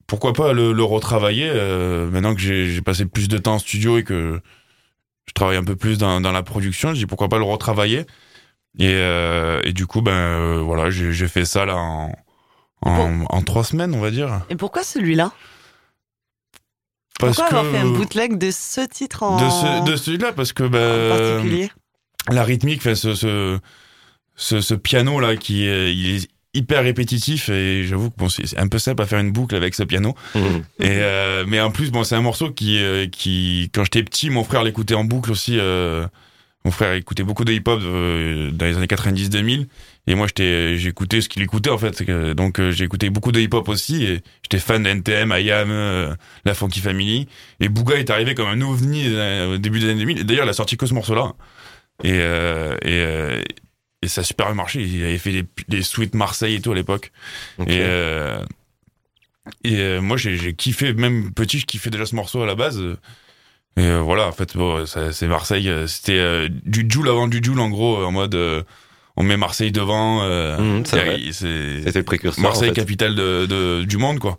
[0.07, 3.97] pourquoi pas le, le retravailler euh, maintenant que j'ai passé plus de temps en studio
[3.97, 4.41] et que
[5.27, 8.05] je travaille un peu plus dans, dans la production, j'ai dit pourquoi pas le retravailler.
[8.79, 12.11] Et, euh, et du coup, ben euh, voilà, j'ai fait ça là en,
[12.81, 14.41] en, en trois semaines, on va dire.
[14.49, 15.31] Et pourquoi celui-là?
[17.19, 20.63] Pourquoi avoir fait un bootleg de ce titre en, de, ce, de celui-là, parce que
[20.63, 21.71] en ben, particulier?
[22.29, 23.59] la rythmique, ce, ce,
[24.35, 28.57] ce, ce piano là qui est, il est hyper répétitif et j'avoue que bon, c'est
[28.59, 30.15] un peu simple à faire une boucle avec ce piano.
[30.35, 30.41] Mhm.
[30.79, 34.29] Et euh, mais en plus, bon, c'est un morceau qui, euh, qui, quand j'étais petit,
[34.29, 35.57] mon frère l'écoutait en boucle aussi.
[35.59, 36.05] euh,
[36.65, 39.67] mon frère écoutait beaucoup de hip-hop euh, dans les années 90-2000.
[40.07, 42.01] Et moi, j'étais, j'écoutais ce qu'il écoutait en fait.
[42.35, 44.05] Donc, euh, j'ai écouté beaucoup de hip-hop aussi.
[44.05, 46.13] Et j'étais fan de NTM, IAM, euh,
[46.45, 47.27] La Funky Family.
[47.59, 49.07] Et Booga est arrivé comme un ovni
[49.53, 50.19] au début des années 2000.
[50.19, 51.33] Et d'ailleurs, il a sorti que ce morceau-là.
[52.05, 53.43] Et, euh, et, euh,
[54.03, 54.81] et ça a super bien marché.
[54.81, 57.11] Il avait fait des, des suites Marseille et tout à l'époque.
[57.59, 58.43] Et, euh,
[59.63, 62.55] et euh, moi, j'ai j'ai kiffé, même petit, je kiffais déjà ce morceau à la
[62.55, 62.79] base.
[63.77, 65.69] Et euh, voilà, en fait, bon, c'est Marseille.
[65.87, 68.37] C'était du Joule avant du Joule, en gros, en mode
[69.15, 70.21] on met Marseille devant.
[71.33, 72.41] c'est C'était le précurseur.
[72.43, 72.81] Marseille, en fait.
[72.81, 74.37] capitale de, de- du monde, quoi.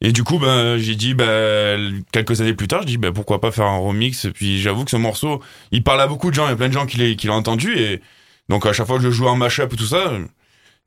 [0.00, 3.40] Et du coup, ben, j'ai dit, ben, quelques années plus tard, je dis, ben, pourquoi
[3.40, 4.24] pas faire un remix?
[4.26, 5.42] Et puis, j'avoue que ce morceau,
[5.72, 6.46] il parle à beaucoup de gens.
[6.46, 7.76] Il y a plein de gens qui l'ont qui l'ont entendu.
[7.76, 8.00] Et
[8.48, 10.12] donc, à chaque fois que je joue en mashup et tout ça,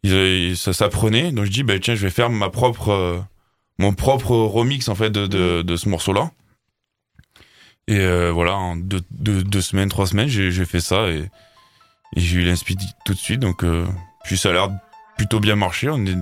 [0.04, 1.32] il- il- ça s'apprenait.
[1.32, 3.20] Donc, je dis, ben, tiens, je vais faire ma propre, euh,
[3.80, 6.32] mon propre remix, en fait, de, de, de ce morceau-là.
[7.88, 11.08] Et euh, voilà, en deux, deux, deux semaines, trois semaines, j'ai fait ça.
[11.10, 11.20] Et,
[12.16, 13.40] et j'ai eu l'inspi tout de suite.
[13.40, 13.86] Donc, euh,
[14.24, 14.70] puis ça a l'air
[15.18, 15.90] plutôt bien marché.
[15.90, 16.16] On est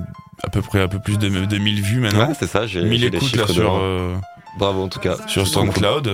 [0.44, 2.28] à peu près un peu plus de, de 1000 vues maintenant.
[2.30, 2.66] Ouais, c'est ça.
[2.66, 4.16] J'ai 1000 j'ai les écoutes là sur, euh,
[4.58, 5.16] Bravo en tout cas.
[5.28, 6.10] sur SoundCloud.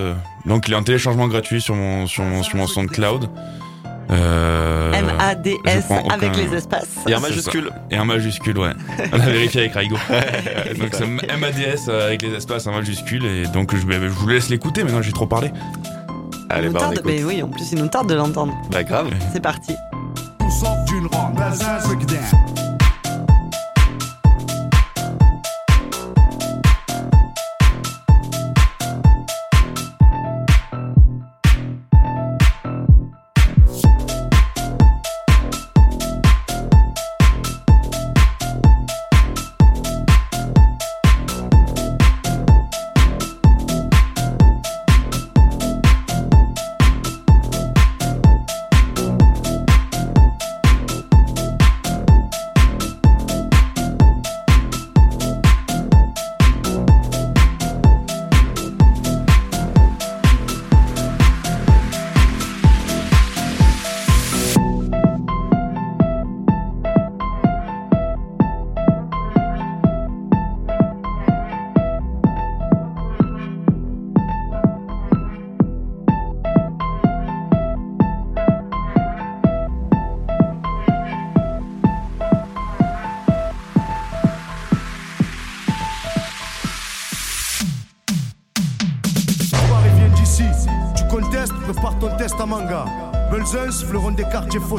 [0.45, 3.29] Donc il est en téléchargement gratuit sur mon, sur mon, sur mon SoundCloud.
[4.11, 6.87] Euh, M-A-D-S aucun- avec les espaces.
[7.07, 7.69] Et en c'est majuscule.
[7.91, 8.71] Et en majuscule, ouais.
[9.13, 9.95] On a vérifié avec Raigo.
[10.79, 13.25] donc c'est MADS euh, avec les espaces en majuscule.
[13.25, 15.51] Et donc je, je vous laisse l'écouter maintenant, j'ai trop parlé.
[16.49, 18.53] Allez, il nous bah on tarde, mais oui, en plus, il nous tarde de l'entendre.
[18.71, 19.07] Bah grave.
[19.33, 19.73] C'est parti.
[20.39, 21.39] Tout sort d'une ronde,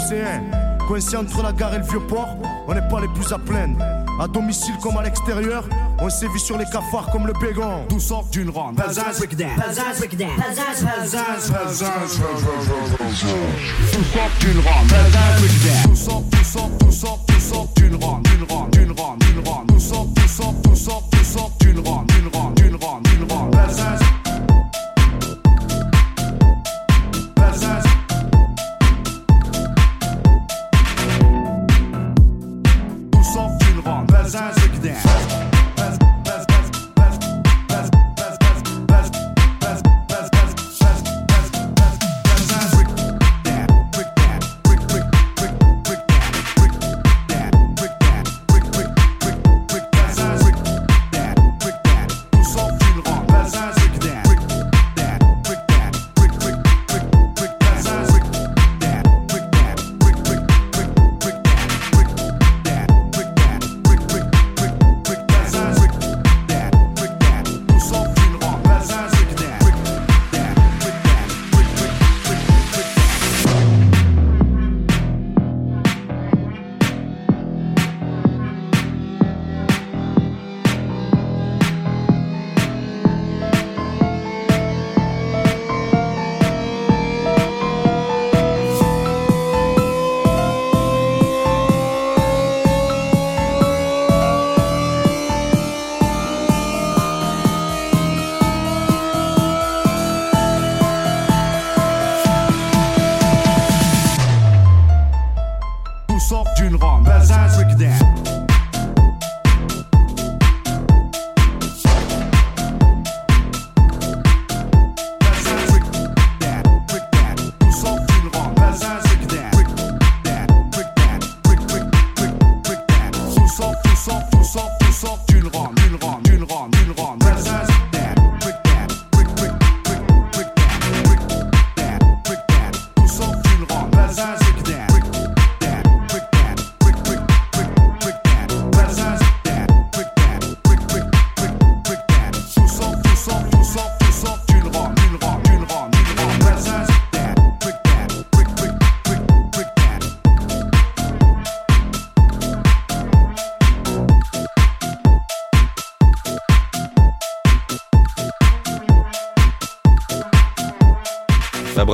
[0.07, 0.43] phocéens.
[0.87, 2.29] Coincé entre la gare et le vieux port,
[2.69, 3.83] on n'est pas les plus à plaindre.
[4.21, 5.65] À domicile comme à l'extérieur,
[6.01, 7.85] on sévit sur les cafards comme le bégon.
[7.89, 8.77] Tout sort d'une ronde.
[8.77, 8.95] D'une ronde.
[9.05, 9.13] Belzens,
[13.93, 14.05] Tout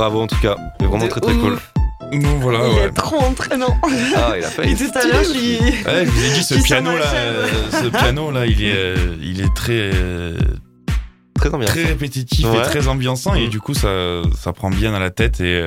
[0.03, 1.41] bravo en tout cas, c'est vraiment De très très ouf.
[1.41, 1.57] cool.
[2.41, 2.83] Voilà, Il ouais.
[2.87, 3.75] est trop entraînant.
[4.17, 5.57] Ah, il a fait Et tout à l'heure, je lui.
[5.85, 8.95] Ouais, je vous ai dit, ce piano là, euh, ce piano là, il est, euh,
[9.21, 10.37] il est très, euh,
[11.35, 11.49] très
[11.85, 12.57] répétitif Ouais.
[12.59, 13.49] et très ambiançant et Mhm.
[13.49, 15.65] du coup ça, ça prend bien dans la tête et,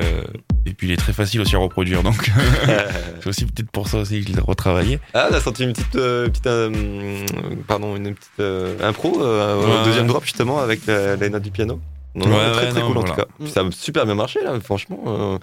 [0.65, 2.31] et puis il est très facile aussi à reproduire donc
[3.21, 4.99] c'est aussi peut-être pour ça aussi que je l'ai retravaillé.
[5.13, 7.25] Ah, on a senti une petite, euh, petite euh,
[7.67, 9.81] pardon, une petite euh, impro euh, Ouais.
[9.81, 11.79] au deuxième drop justement avec la, la note du piano.
[12.17, 13.25] Non, Ouais, non, très ouais, très non, cool en tout cas.
[13.39, 15.03] Puis ça a super bien marché là, franchement.
[15.07, 15.37] euh,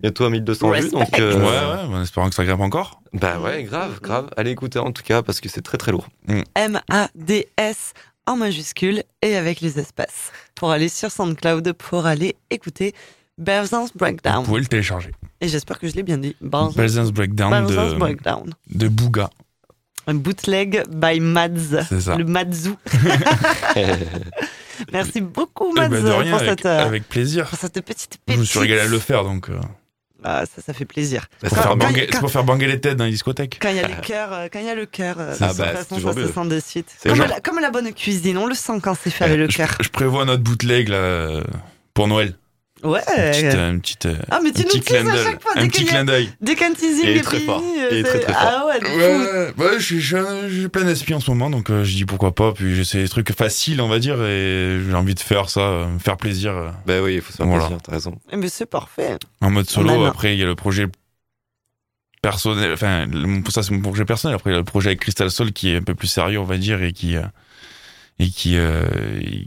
[0.00, 1.42] bientôt à 1200 vues, donc euh, Ouais
[1.90, 3.00] ouais, en espérant que ça grimpe encore.
[3.12, 4.28] bah ouais, grave, grave.
[4.36, 6.08] Allez écouter en tout cas parce que c'est très très lourd.
[6.56, 7.92] M-A-D-S
[8.26, 10.32] en majuscule et avec les espaces.
[10.54, 12.94] Pour aller sur SoundCloud, pour aller écouter
[13.36, 14.44] Belzans Vous Breakdown.
[14.44, 15.10] pouvez le télécharger.
[15.40, 16.34] Et j'espère que je l'ai bien dit.
[16.40, 18.54] Belzans Breakdown de, Breakdown.
[18.72, 19.28] de Bouga.
[20.06, 21.84] Un bootleg by Mads.
[21.88, 22.16] C'est ça.
[22.16, 22.76] Le Madzou.
[24.92, 27.46] Merci beaucoup, Eh Mads, ben, de rien, pour, avec, cette, euh, avec plaisir.
[27.48, 28.70] pour cette petite Je me suis pépite.
[28.70, 29.48] régalé à le faire donc.
[29.50, 29.58] euh,
[30.22, 31.26] Ah, ça, ça fait plaisir.
[31.42, 33.58] Bah, c'est pour, faire banger- quand- c'est pour faire banger les têtes dans les discothèques.
[33.60, 35.52] Quand il y a les cœurs, euh, quand il y a le cœur, de Ah
[35.52, 36.88] bah, façon, ça se sent de suite.
[37.02, 39.50] Comme, genre- la, comme la bonne cuisine, on le sent quand c'est fait avec le
[39.50, 39.76] je, cœur.
[39.80, 41.42] je prévois notre bootleg là
[41.92, 42.34] pour Noël.
[42.84, 43.00] Ouais.
[43.08, 45.24] Une petite, euh, une petite, euh, Ah, mais un tu nous petit clin à d'œil.
[45.24, 46.28] chaque fois, Un petit clin d'œil.
[46.40, 47.62] Dès qu'un teasing est très fort.
[47.64, 48.42] Il est c'est- très, très fort.
[48.44, 48.96] Ah ouais.
[48.96, 52.04] Ouais, ouais, je suis- je- j'ai plein d'espions en ce moment, donc euh, je dis
[52.04, 52.52] pourquoi pas.
[52.52, 55.86] Puis j'essaie des trucs faciles, on va dire, et j'ai envie de faire ça, euh,
[55.88, 57.62] me faire plaisir Bah oui, il faut se faire Voilà.
[57.64, 58.18] plaisir, t'as raison.
[58.30, 59.16] Eh, Mais c'est parfait.
[59.40, 60.04] en mode solo.
[60.04, 60.86] Après, il y a le projet
[62.22, 63.06] personnel, enfin,
[63.50, 64.34] ça c'est mon projet personnel.
[64.36, 66.38] Après, il y a le projet avec Crystal Soul qui est un peu plus sérieux,
[66.38, 67.22] on va dire, et qui, euh,
[68.18, 68.86] et qui, euh,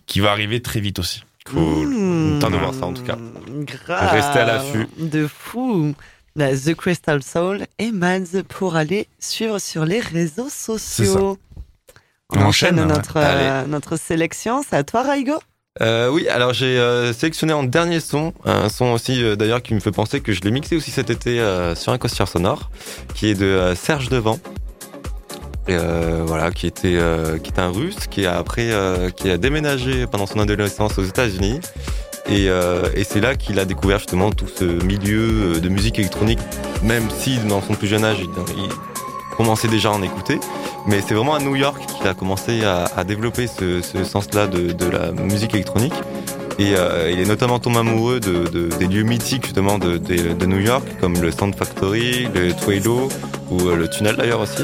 [0.05, 1.23] qui va arriver très vite aussi.
[1.50, 1.88] Cool.
[1.88, 2.39] Mmh.
[2.39, 3.18] Temps de voir ça en tout cas.
[3.62, 4.12] Grave.
[4.12, 4.88] Restez à l'affût.
[5.00, 5.93] De fou.
[6.36, 11.39] La The Crystal Soul et Mads pour aller suivre sur les réseaux sociaux.
[12.30, 14.62] On, On enchaîne enchaîne, notre, euh, notre sélection.
[14.62, 15.39] C'est à toi, Raigo
[15.82, 19.74] Euh, oui, alors j'ai euh, sélectionné en dernier son, un son aussi euh, d'ailleurs qui
[19.74, 21.38] me fait penser que je l'ai mixé aussi cet été
[21.76, 22.70] sur un coaster sonore,
[23.16, 24.39] qui est de Serge Devant.
[25.70, 29.38] Euh, voilà, qui était euh, qui est un russe qui a après euh, qui a
[29.38, 31.59] déménagé pendant son adolescence aux États-Unis
[32.30, 36.39] Et, euh, et c'est là qu'il a découvert justement tout ce milieu de musique électronique,
[36.84, 38.70] même si dans son plus jeune âge, il,
[39.36, 40.39] commençait déjà à en écouter.
[40.88, 45.11] Mais c'est vraiment à New York qu'il a commencé à, développer ce, sens-là de, la
[45.11, 45.93] musique électronique.
[46.57, 46.72] Et
[47.11, 51.22] il est notamment tombé amoureux de, de- des lieux mythiques justement de, New York, comme
[51.22, 53.09] le Sound Factory, le Twilo
[53.51, 54.63] ou le Tunnel d'ailleurs aussi.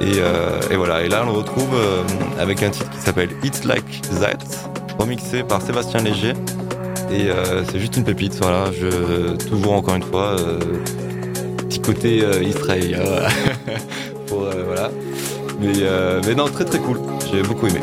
[0.00, 2.02] Et, euh, et voilà, et là on le retrouve euh,
[2.38, 4.38] avec un titre qui s'appelle It's Like That,
[4.98, 6.34] remixé par Sébastien Léger.
[7.10, 8.70] Et euh, c'est juste une pépite, voilà.
[8.72, 10.36] Je, toujours encore une fois,
[11.58, 13.00] petit côté israélien.
[14.28, 14.90] Voilà.
[15.60, 15.72] Mais,
[16.26, 17.00] mais non, très très cool.
[17.32, 17.80] J'ai beaucoup aimé.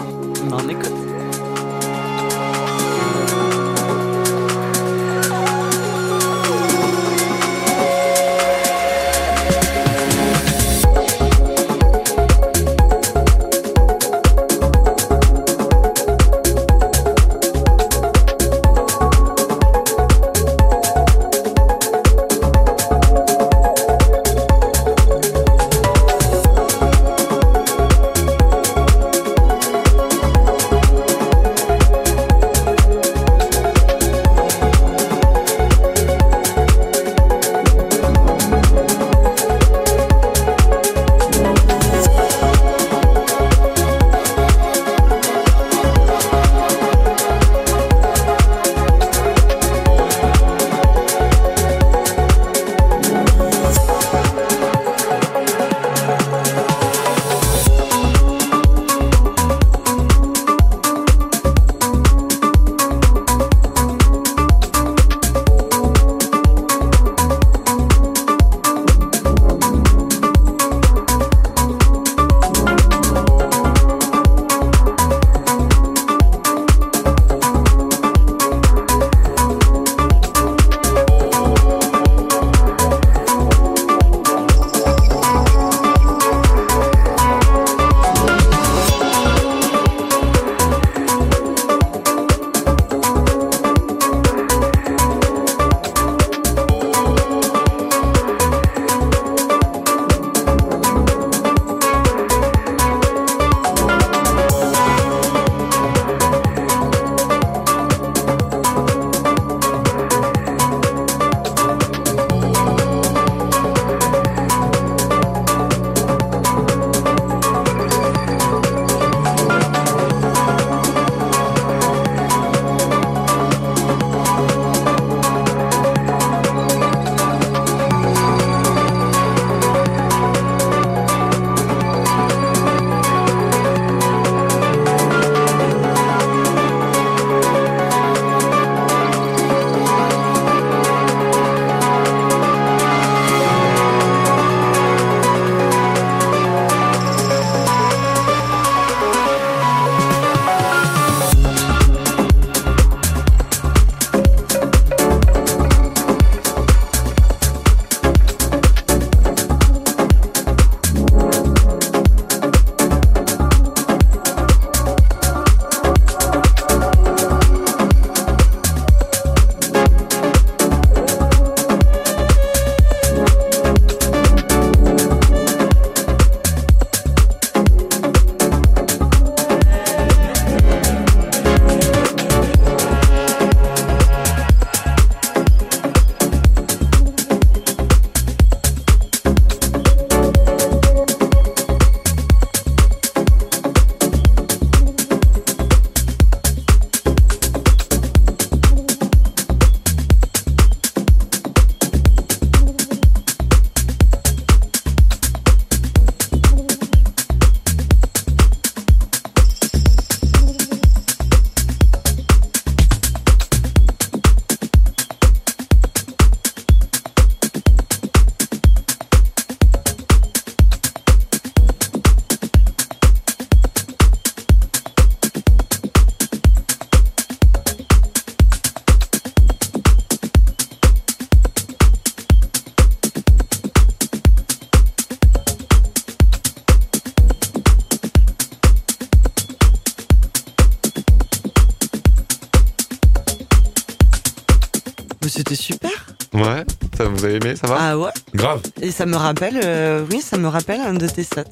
[247.64, 248.09] Ça va Ah ouais.
[248.36, 248.61] Grave.
[248.82, 251.43] Et ça me rappelle, euh, oui, ça me rappelle un de tes sets.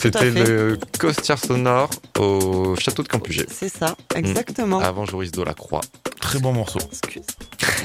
[0.00, 1.88] C'était le costière sonore
[2.18, 3.46] au château de Campugé.
[3.50, 4.80] C'est ça, exactement.
[4.80, 5.80] Avant Joris Delacroix.
[6.20, 6.80] Très bon morceau.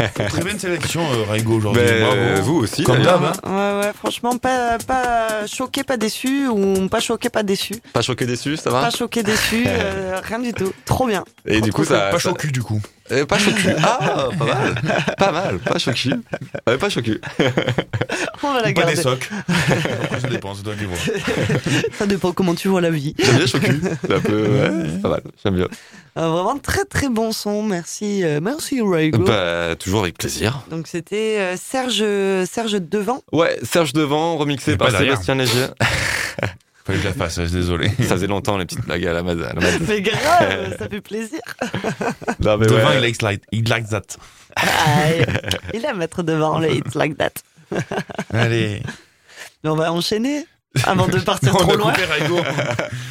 [0.08, 1.84] Très bonne sélection, euh, Raigo, aujourd'hui.
[1.84, 2.41] Ben, Bravo.
[2.43, 3.34] vous aussi, Comme d'hab, hein.
[3.45, 7.76] Ouais, ouais, franchement, pas, pas choqué, pas déçu, ou pas choqué, pas déçu.
[7.93, 10.72] Pas choqué déçu, ça va Pas choqué, déçu, euh, rien du tout.
[10.86, 11.26] Trop bien.
[11.45, 12.00] Et du coup, ça.
[12.12, 12.82] Pas ça- choqué, du coup.
[13.12, 13.74] Euh, pas choqué.
[13.84, 14.76] Ah, pas mal.
[15.18, 15.58] Pas mal.
[15.60, 16.12] Pas choqué.
[16.68, 17.20] Ouais, pas choqué.
[18.43, 18.95] On va la Ou pas garder.
[18.95, 19.30] des socs.
[20.04, 20.97] Après, ça dépend, c'est toi qui vois.
[21.97, 23.16] Ça dépend comment tu vois la vie.
[23.18, 23.72] J'aime bien choqué.
[24.06, 24.43] C'est un peu.
[24.47, 25.22] Ouais, pas mal.
[25.43, 25.68] J'aime bien.
[26.20, 27.63] Euh, vraiment très très bon son.
[27.63, 29.24] Merci, euh, merci Raigo.
[29.24, 30.63] Bah, toujours avec plaisir.
[30.70, 32.03] Donc c'était euh, Serge
[32.45, 33.24] Serge Devant.
[33.32, 34.91] Ouais, Serge Devant, remixé par.
[34.91, 35.67] Sébastien Léger.
[36.84, 37.89] Fallait que je la fasse, je suis désolé.
[37.99, 39.53] Ça faisait longtemps, les petites blagues à la Mazda.
[39.88, 41.39] Mais grave, ça fait plaisir.
[42.39, 42.97] Non, mais Devant, ouais.
[42.97, 44.01] il likes, like, il likes that.
[44.55, 45.26] Aïe.
[45.74, 47.34] Il aime être devant les It's Like That.
[48.34, 48.82] Allez.
[49.63, 50.47] Mais on va enchaîner
[50.84, 51.93] avant de partir trop loin.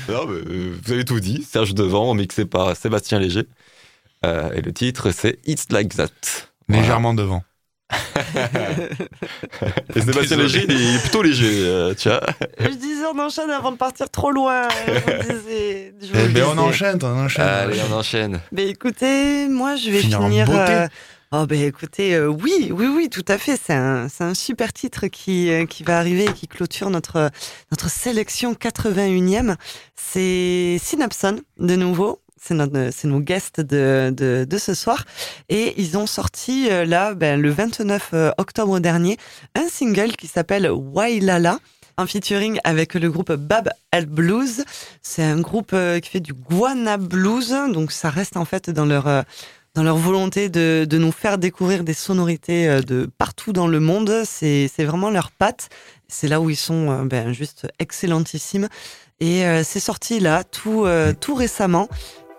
[0.08, 1.46] Non, mais, euh, vous avez tout dit.
[1.48, 3.46] Serge Devant, remixé par Sébastien Léger.
[4.24, 6.06] Euh, et le titre, c'est It's Like That.
[6.66, 6.82] Voilà.
[6.82, 7.42] Légèrement devant.
[9.94, 10.36] Et Sébastien.
[10.36, 12.20] Léger, il est plutôt léger, euh, tu vois.
[12.60, 14.68] Je disais on enchaîne avant de partir trop loin.
[14.86, 17.44] Je disais- Eh ben, on enchaîne, on enchaîne.
[17.44, 18.40] Allez, on enchaîne.
[18.52, 20.46] Mais écoutez, moi je vais Finir en finir.
[21.32, 23.58] Euh, Oh ben écoutez, euh, oui, oui, oui, tout à fait.
[23.62, 27.30] C'est un, c'est un super titre qui, euh, qui va arriver et qui clôture notre,
[27.70, 29.56] notre sélection 81e.
[29.94, 32.20] C'est Synapson, de nouveau.
[32.40, 35.04] C'est notre, c'est nos guests de, de, de ce soir.
[35.48, 39.16] Et ils ont sorti, euh, là, ben, le 29 euh, octobre dernier,
[39.54, 41.58] un single qui s'appelle Wailala.
[42.00, 44.62] Un featuring avec le groupe Bab El Blues.
[45.02, 47.52] C'est un groupe euh, qui fait du Guana Blues.
[47.72, 49.22] Donc ça reste en fait dans leur, euh,
[49.78, 53.78] dans leur volonté de, de nous faire découvrir des sonorités euh, de partout dans le
[53.78, 54.22] monde.
[54.24, 55.68] C'est vraiment leur patte.
[56.08, 58.66] C'est là où ils sont euh, ben, juste excellentissimes.
[59.20, 61.88] Et euh, c'est sorti là, tout, euh, tout récemment.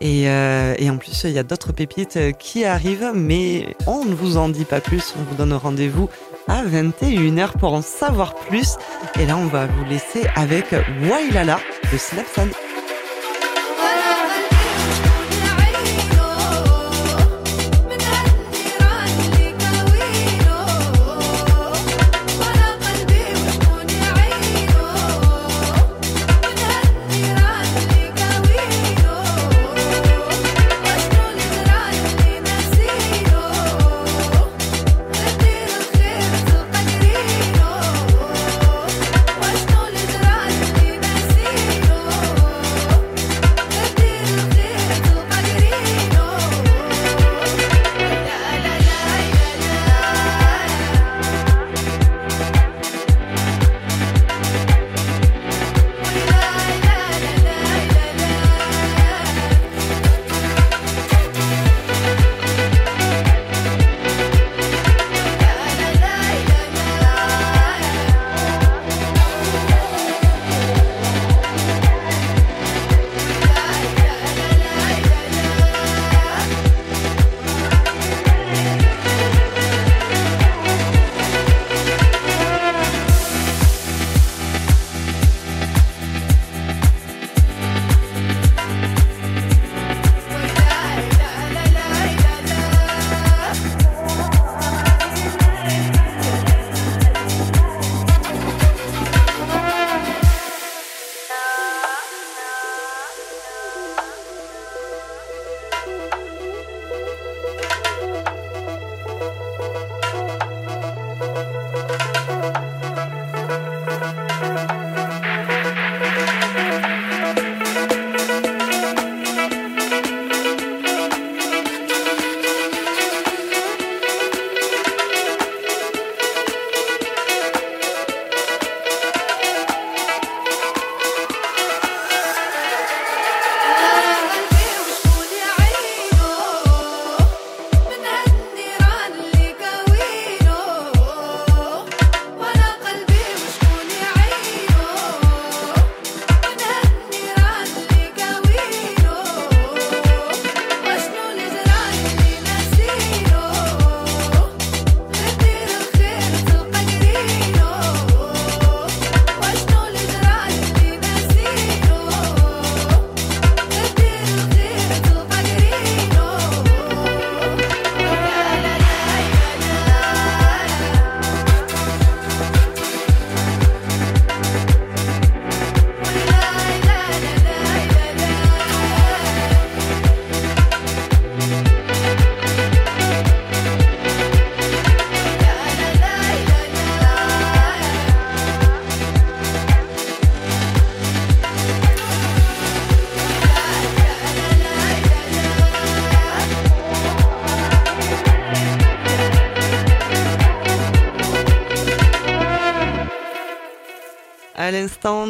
[0.01, 4.13] Et, euh, et en plus, il y a d'autres pépites qui arrivent, mais on ne
[4.13, 5.13] vous en dit pas plus.
[5.17, 6.09] On vous donne rendez-vous
[6.49, 8.75] à 21h pour en savoir plus.
[9.17, 10.75] Et là, on va vous laisser avec
[11.09, 12.49] Wailala de Snapson.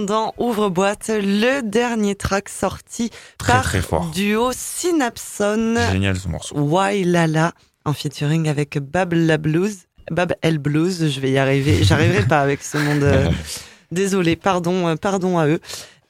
[0.06, 4.12] Dans Ouvre-boîte, le dernier track sorti Très, par très fort.
[4.14, 5.76] duo Synapson.
[5.92, 6.56] Génial ce morceau.
[6.58, 7.54] Why Lala
[7.86, 9.78] en featuring avec Bab La Blues.
[10.12, 11.84] Bab El Blues, je vais y arriver.
[11.84, 13.30] J'arriverai pas avec ce nom de.
[13.92, 15.60] Désolé, pardon, euh, pardon à eux.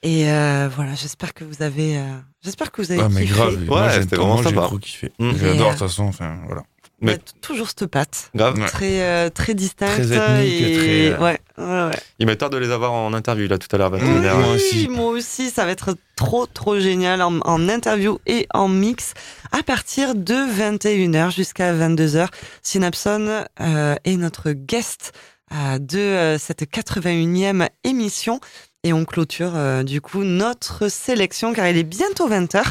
[0.03, 2.01] Et euh, voilà, j'espère que vous avez, euh,
[2.43, 3.33] j'espère que vous avez Ah, mais kiffé.
[3.33, 3.69] grave.
[3.69, 4.61] Ouais, c'était vraiment moi, j'ai sympa.
[4.61, 5.11] trop kiffé.
[5.19, 5.31] Mm.
[5.37, 6.03] J'adore, de euh, toute façon.
[6.03, 6.63] Enfin, voilà.
[7.01, 8.59] Bah, Mais- t- toujours cette patte, Grave.
[8.67, 11.99] Très euh, très distincte Très ethnique, et très, euh, ouais, ouais, ouais.
[12.19, 14.01] Il me tarde de les avoir en interview là tout à l'heure, 21h.
[14.03, 14.39] Mmh.
[14.39, 14.87] Moi Oui, aussi.
[14.89, 19.13] moi aussi, ça va être trop trop génial en, en interview et en mix
[19.53, 22.27] à partir de 21h jusqu'à 22h.
[22.63, 25.13] Synapson euh, est notre guest
[25.53, 28.39] euh, de cette 81e émission
[28.83, 29.51] et on clôture
[29.83, 32.63] du coup notre sélection car il est bientôt 20h.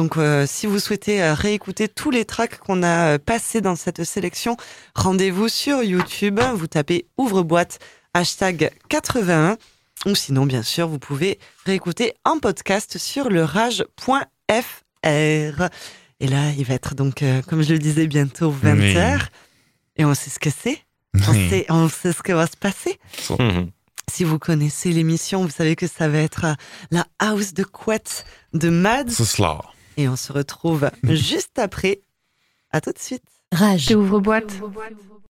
[0.00, 3.76] Donc euh, si vous souhaitez euh, réécouter tous les tracks qu'on a euh, passés dans
[3.76, 4.56] cette sélection,
[4.94, 7.80] rendez-vous sur YouTube, vous tapez ouvre-boîte
[8.14, 9.58] hashtag 81
[10.06, 13.84] ou sinon bien sûr vous pouvez réécouter en podcast sur le rage.fr.
[15.04, 15.50] Et
[16.26, 19.20] là il va être donc euh, comme je le disais bientôt 20h
[19.96, 20.78] et on sait ce que c'est,
[21.28, 21.50] on Oui.
[21.50, 22.98] sait, on sait ce que va se passer.
[23.38, 23.70] Mhm.
[24.10, 26.46] Si vous connaissez l'émission, vous savez que ça va être
[26.90, 28.24] la house de couette
[28.54, 29.10] de Mads.
[29.10, 29.60] C'est cela.
[30.00, 32.00] Et on se retrouve juste après.
[32.70, 33.22] À tout de suite.
[33.52, 33.90] Rage.
[33.90, 34.50] Ouvre-boîte.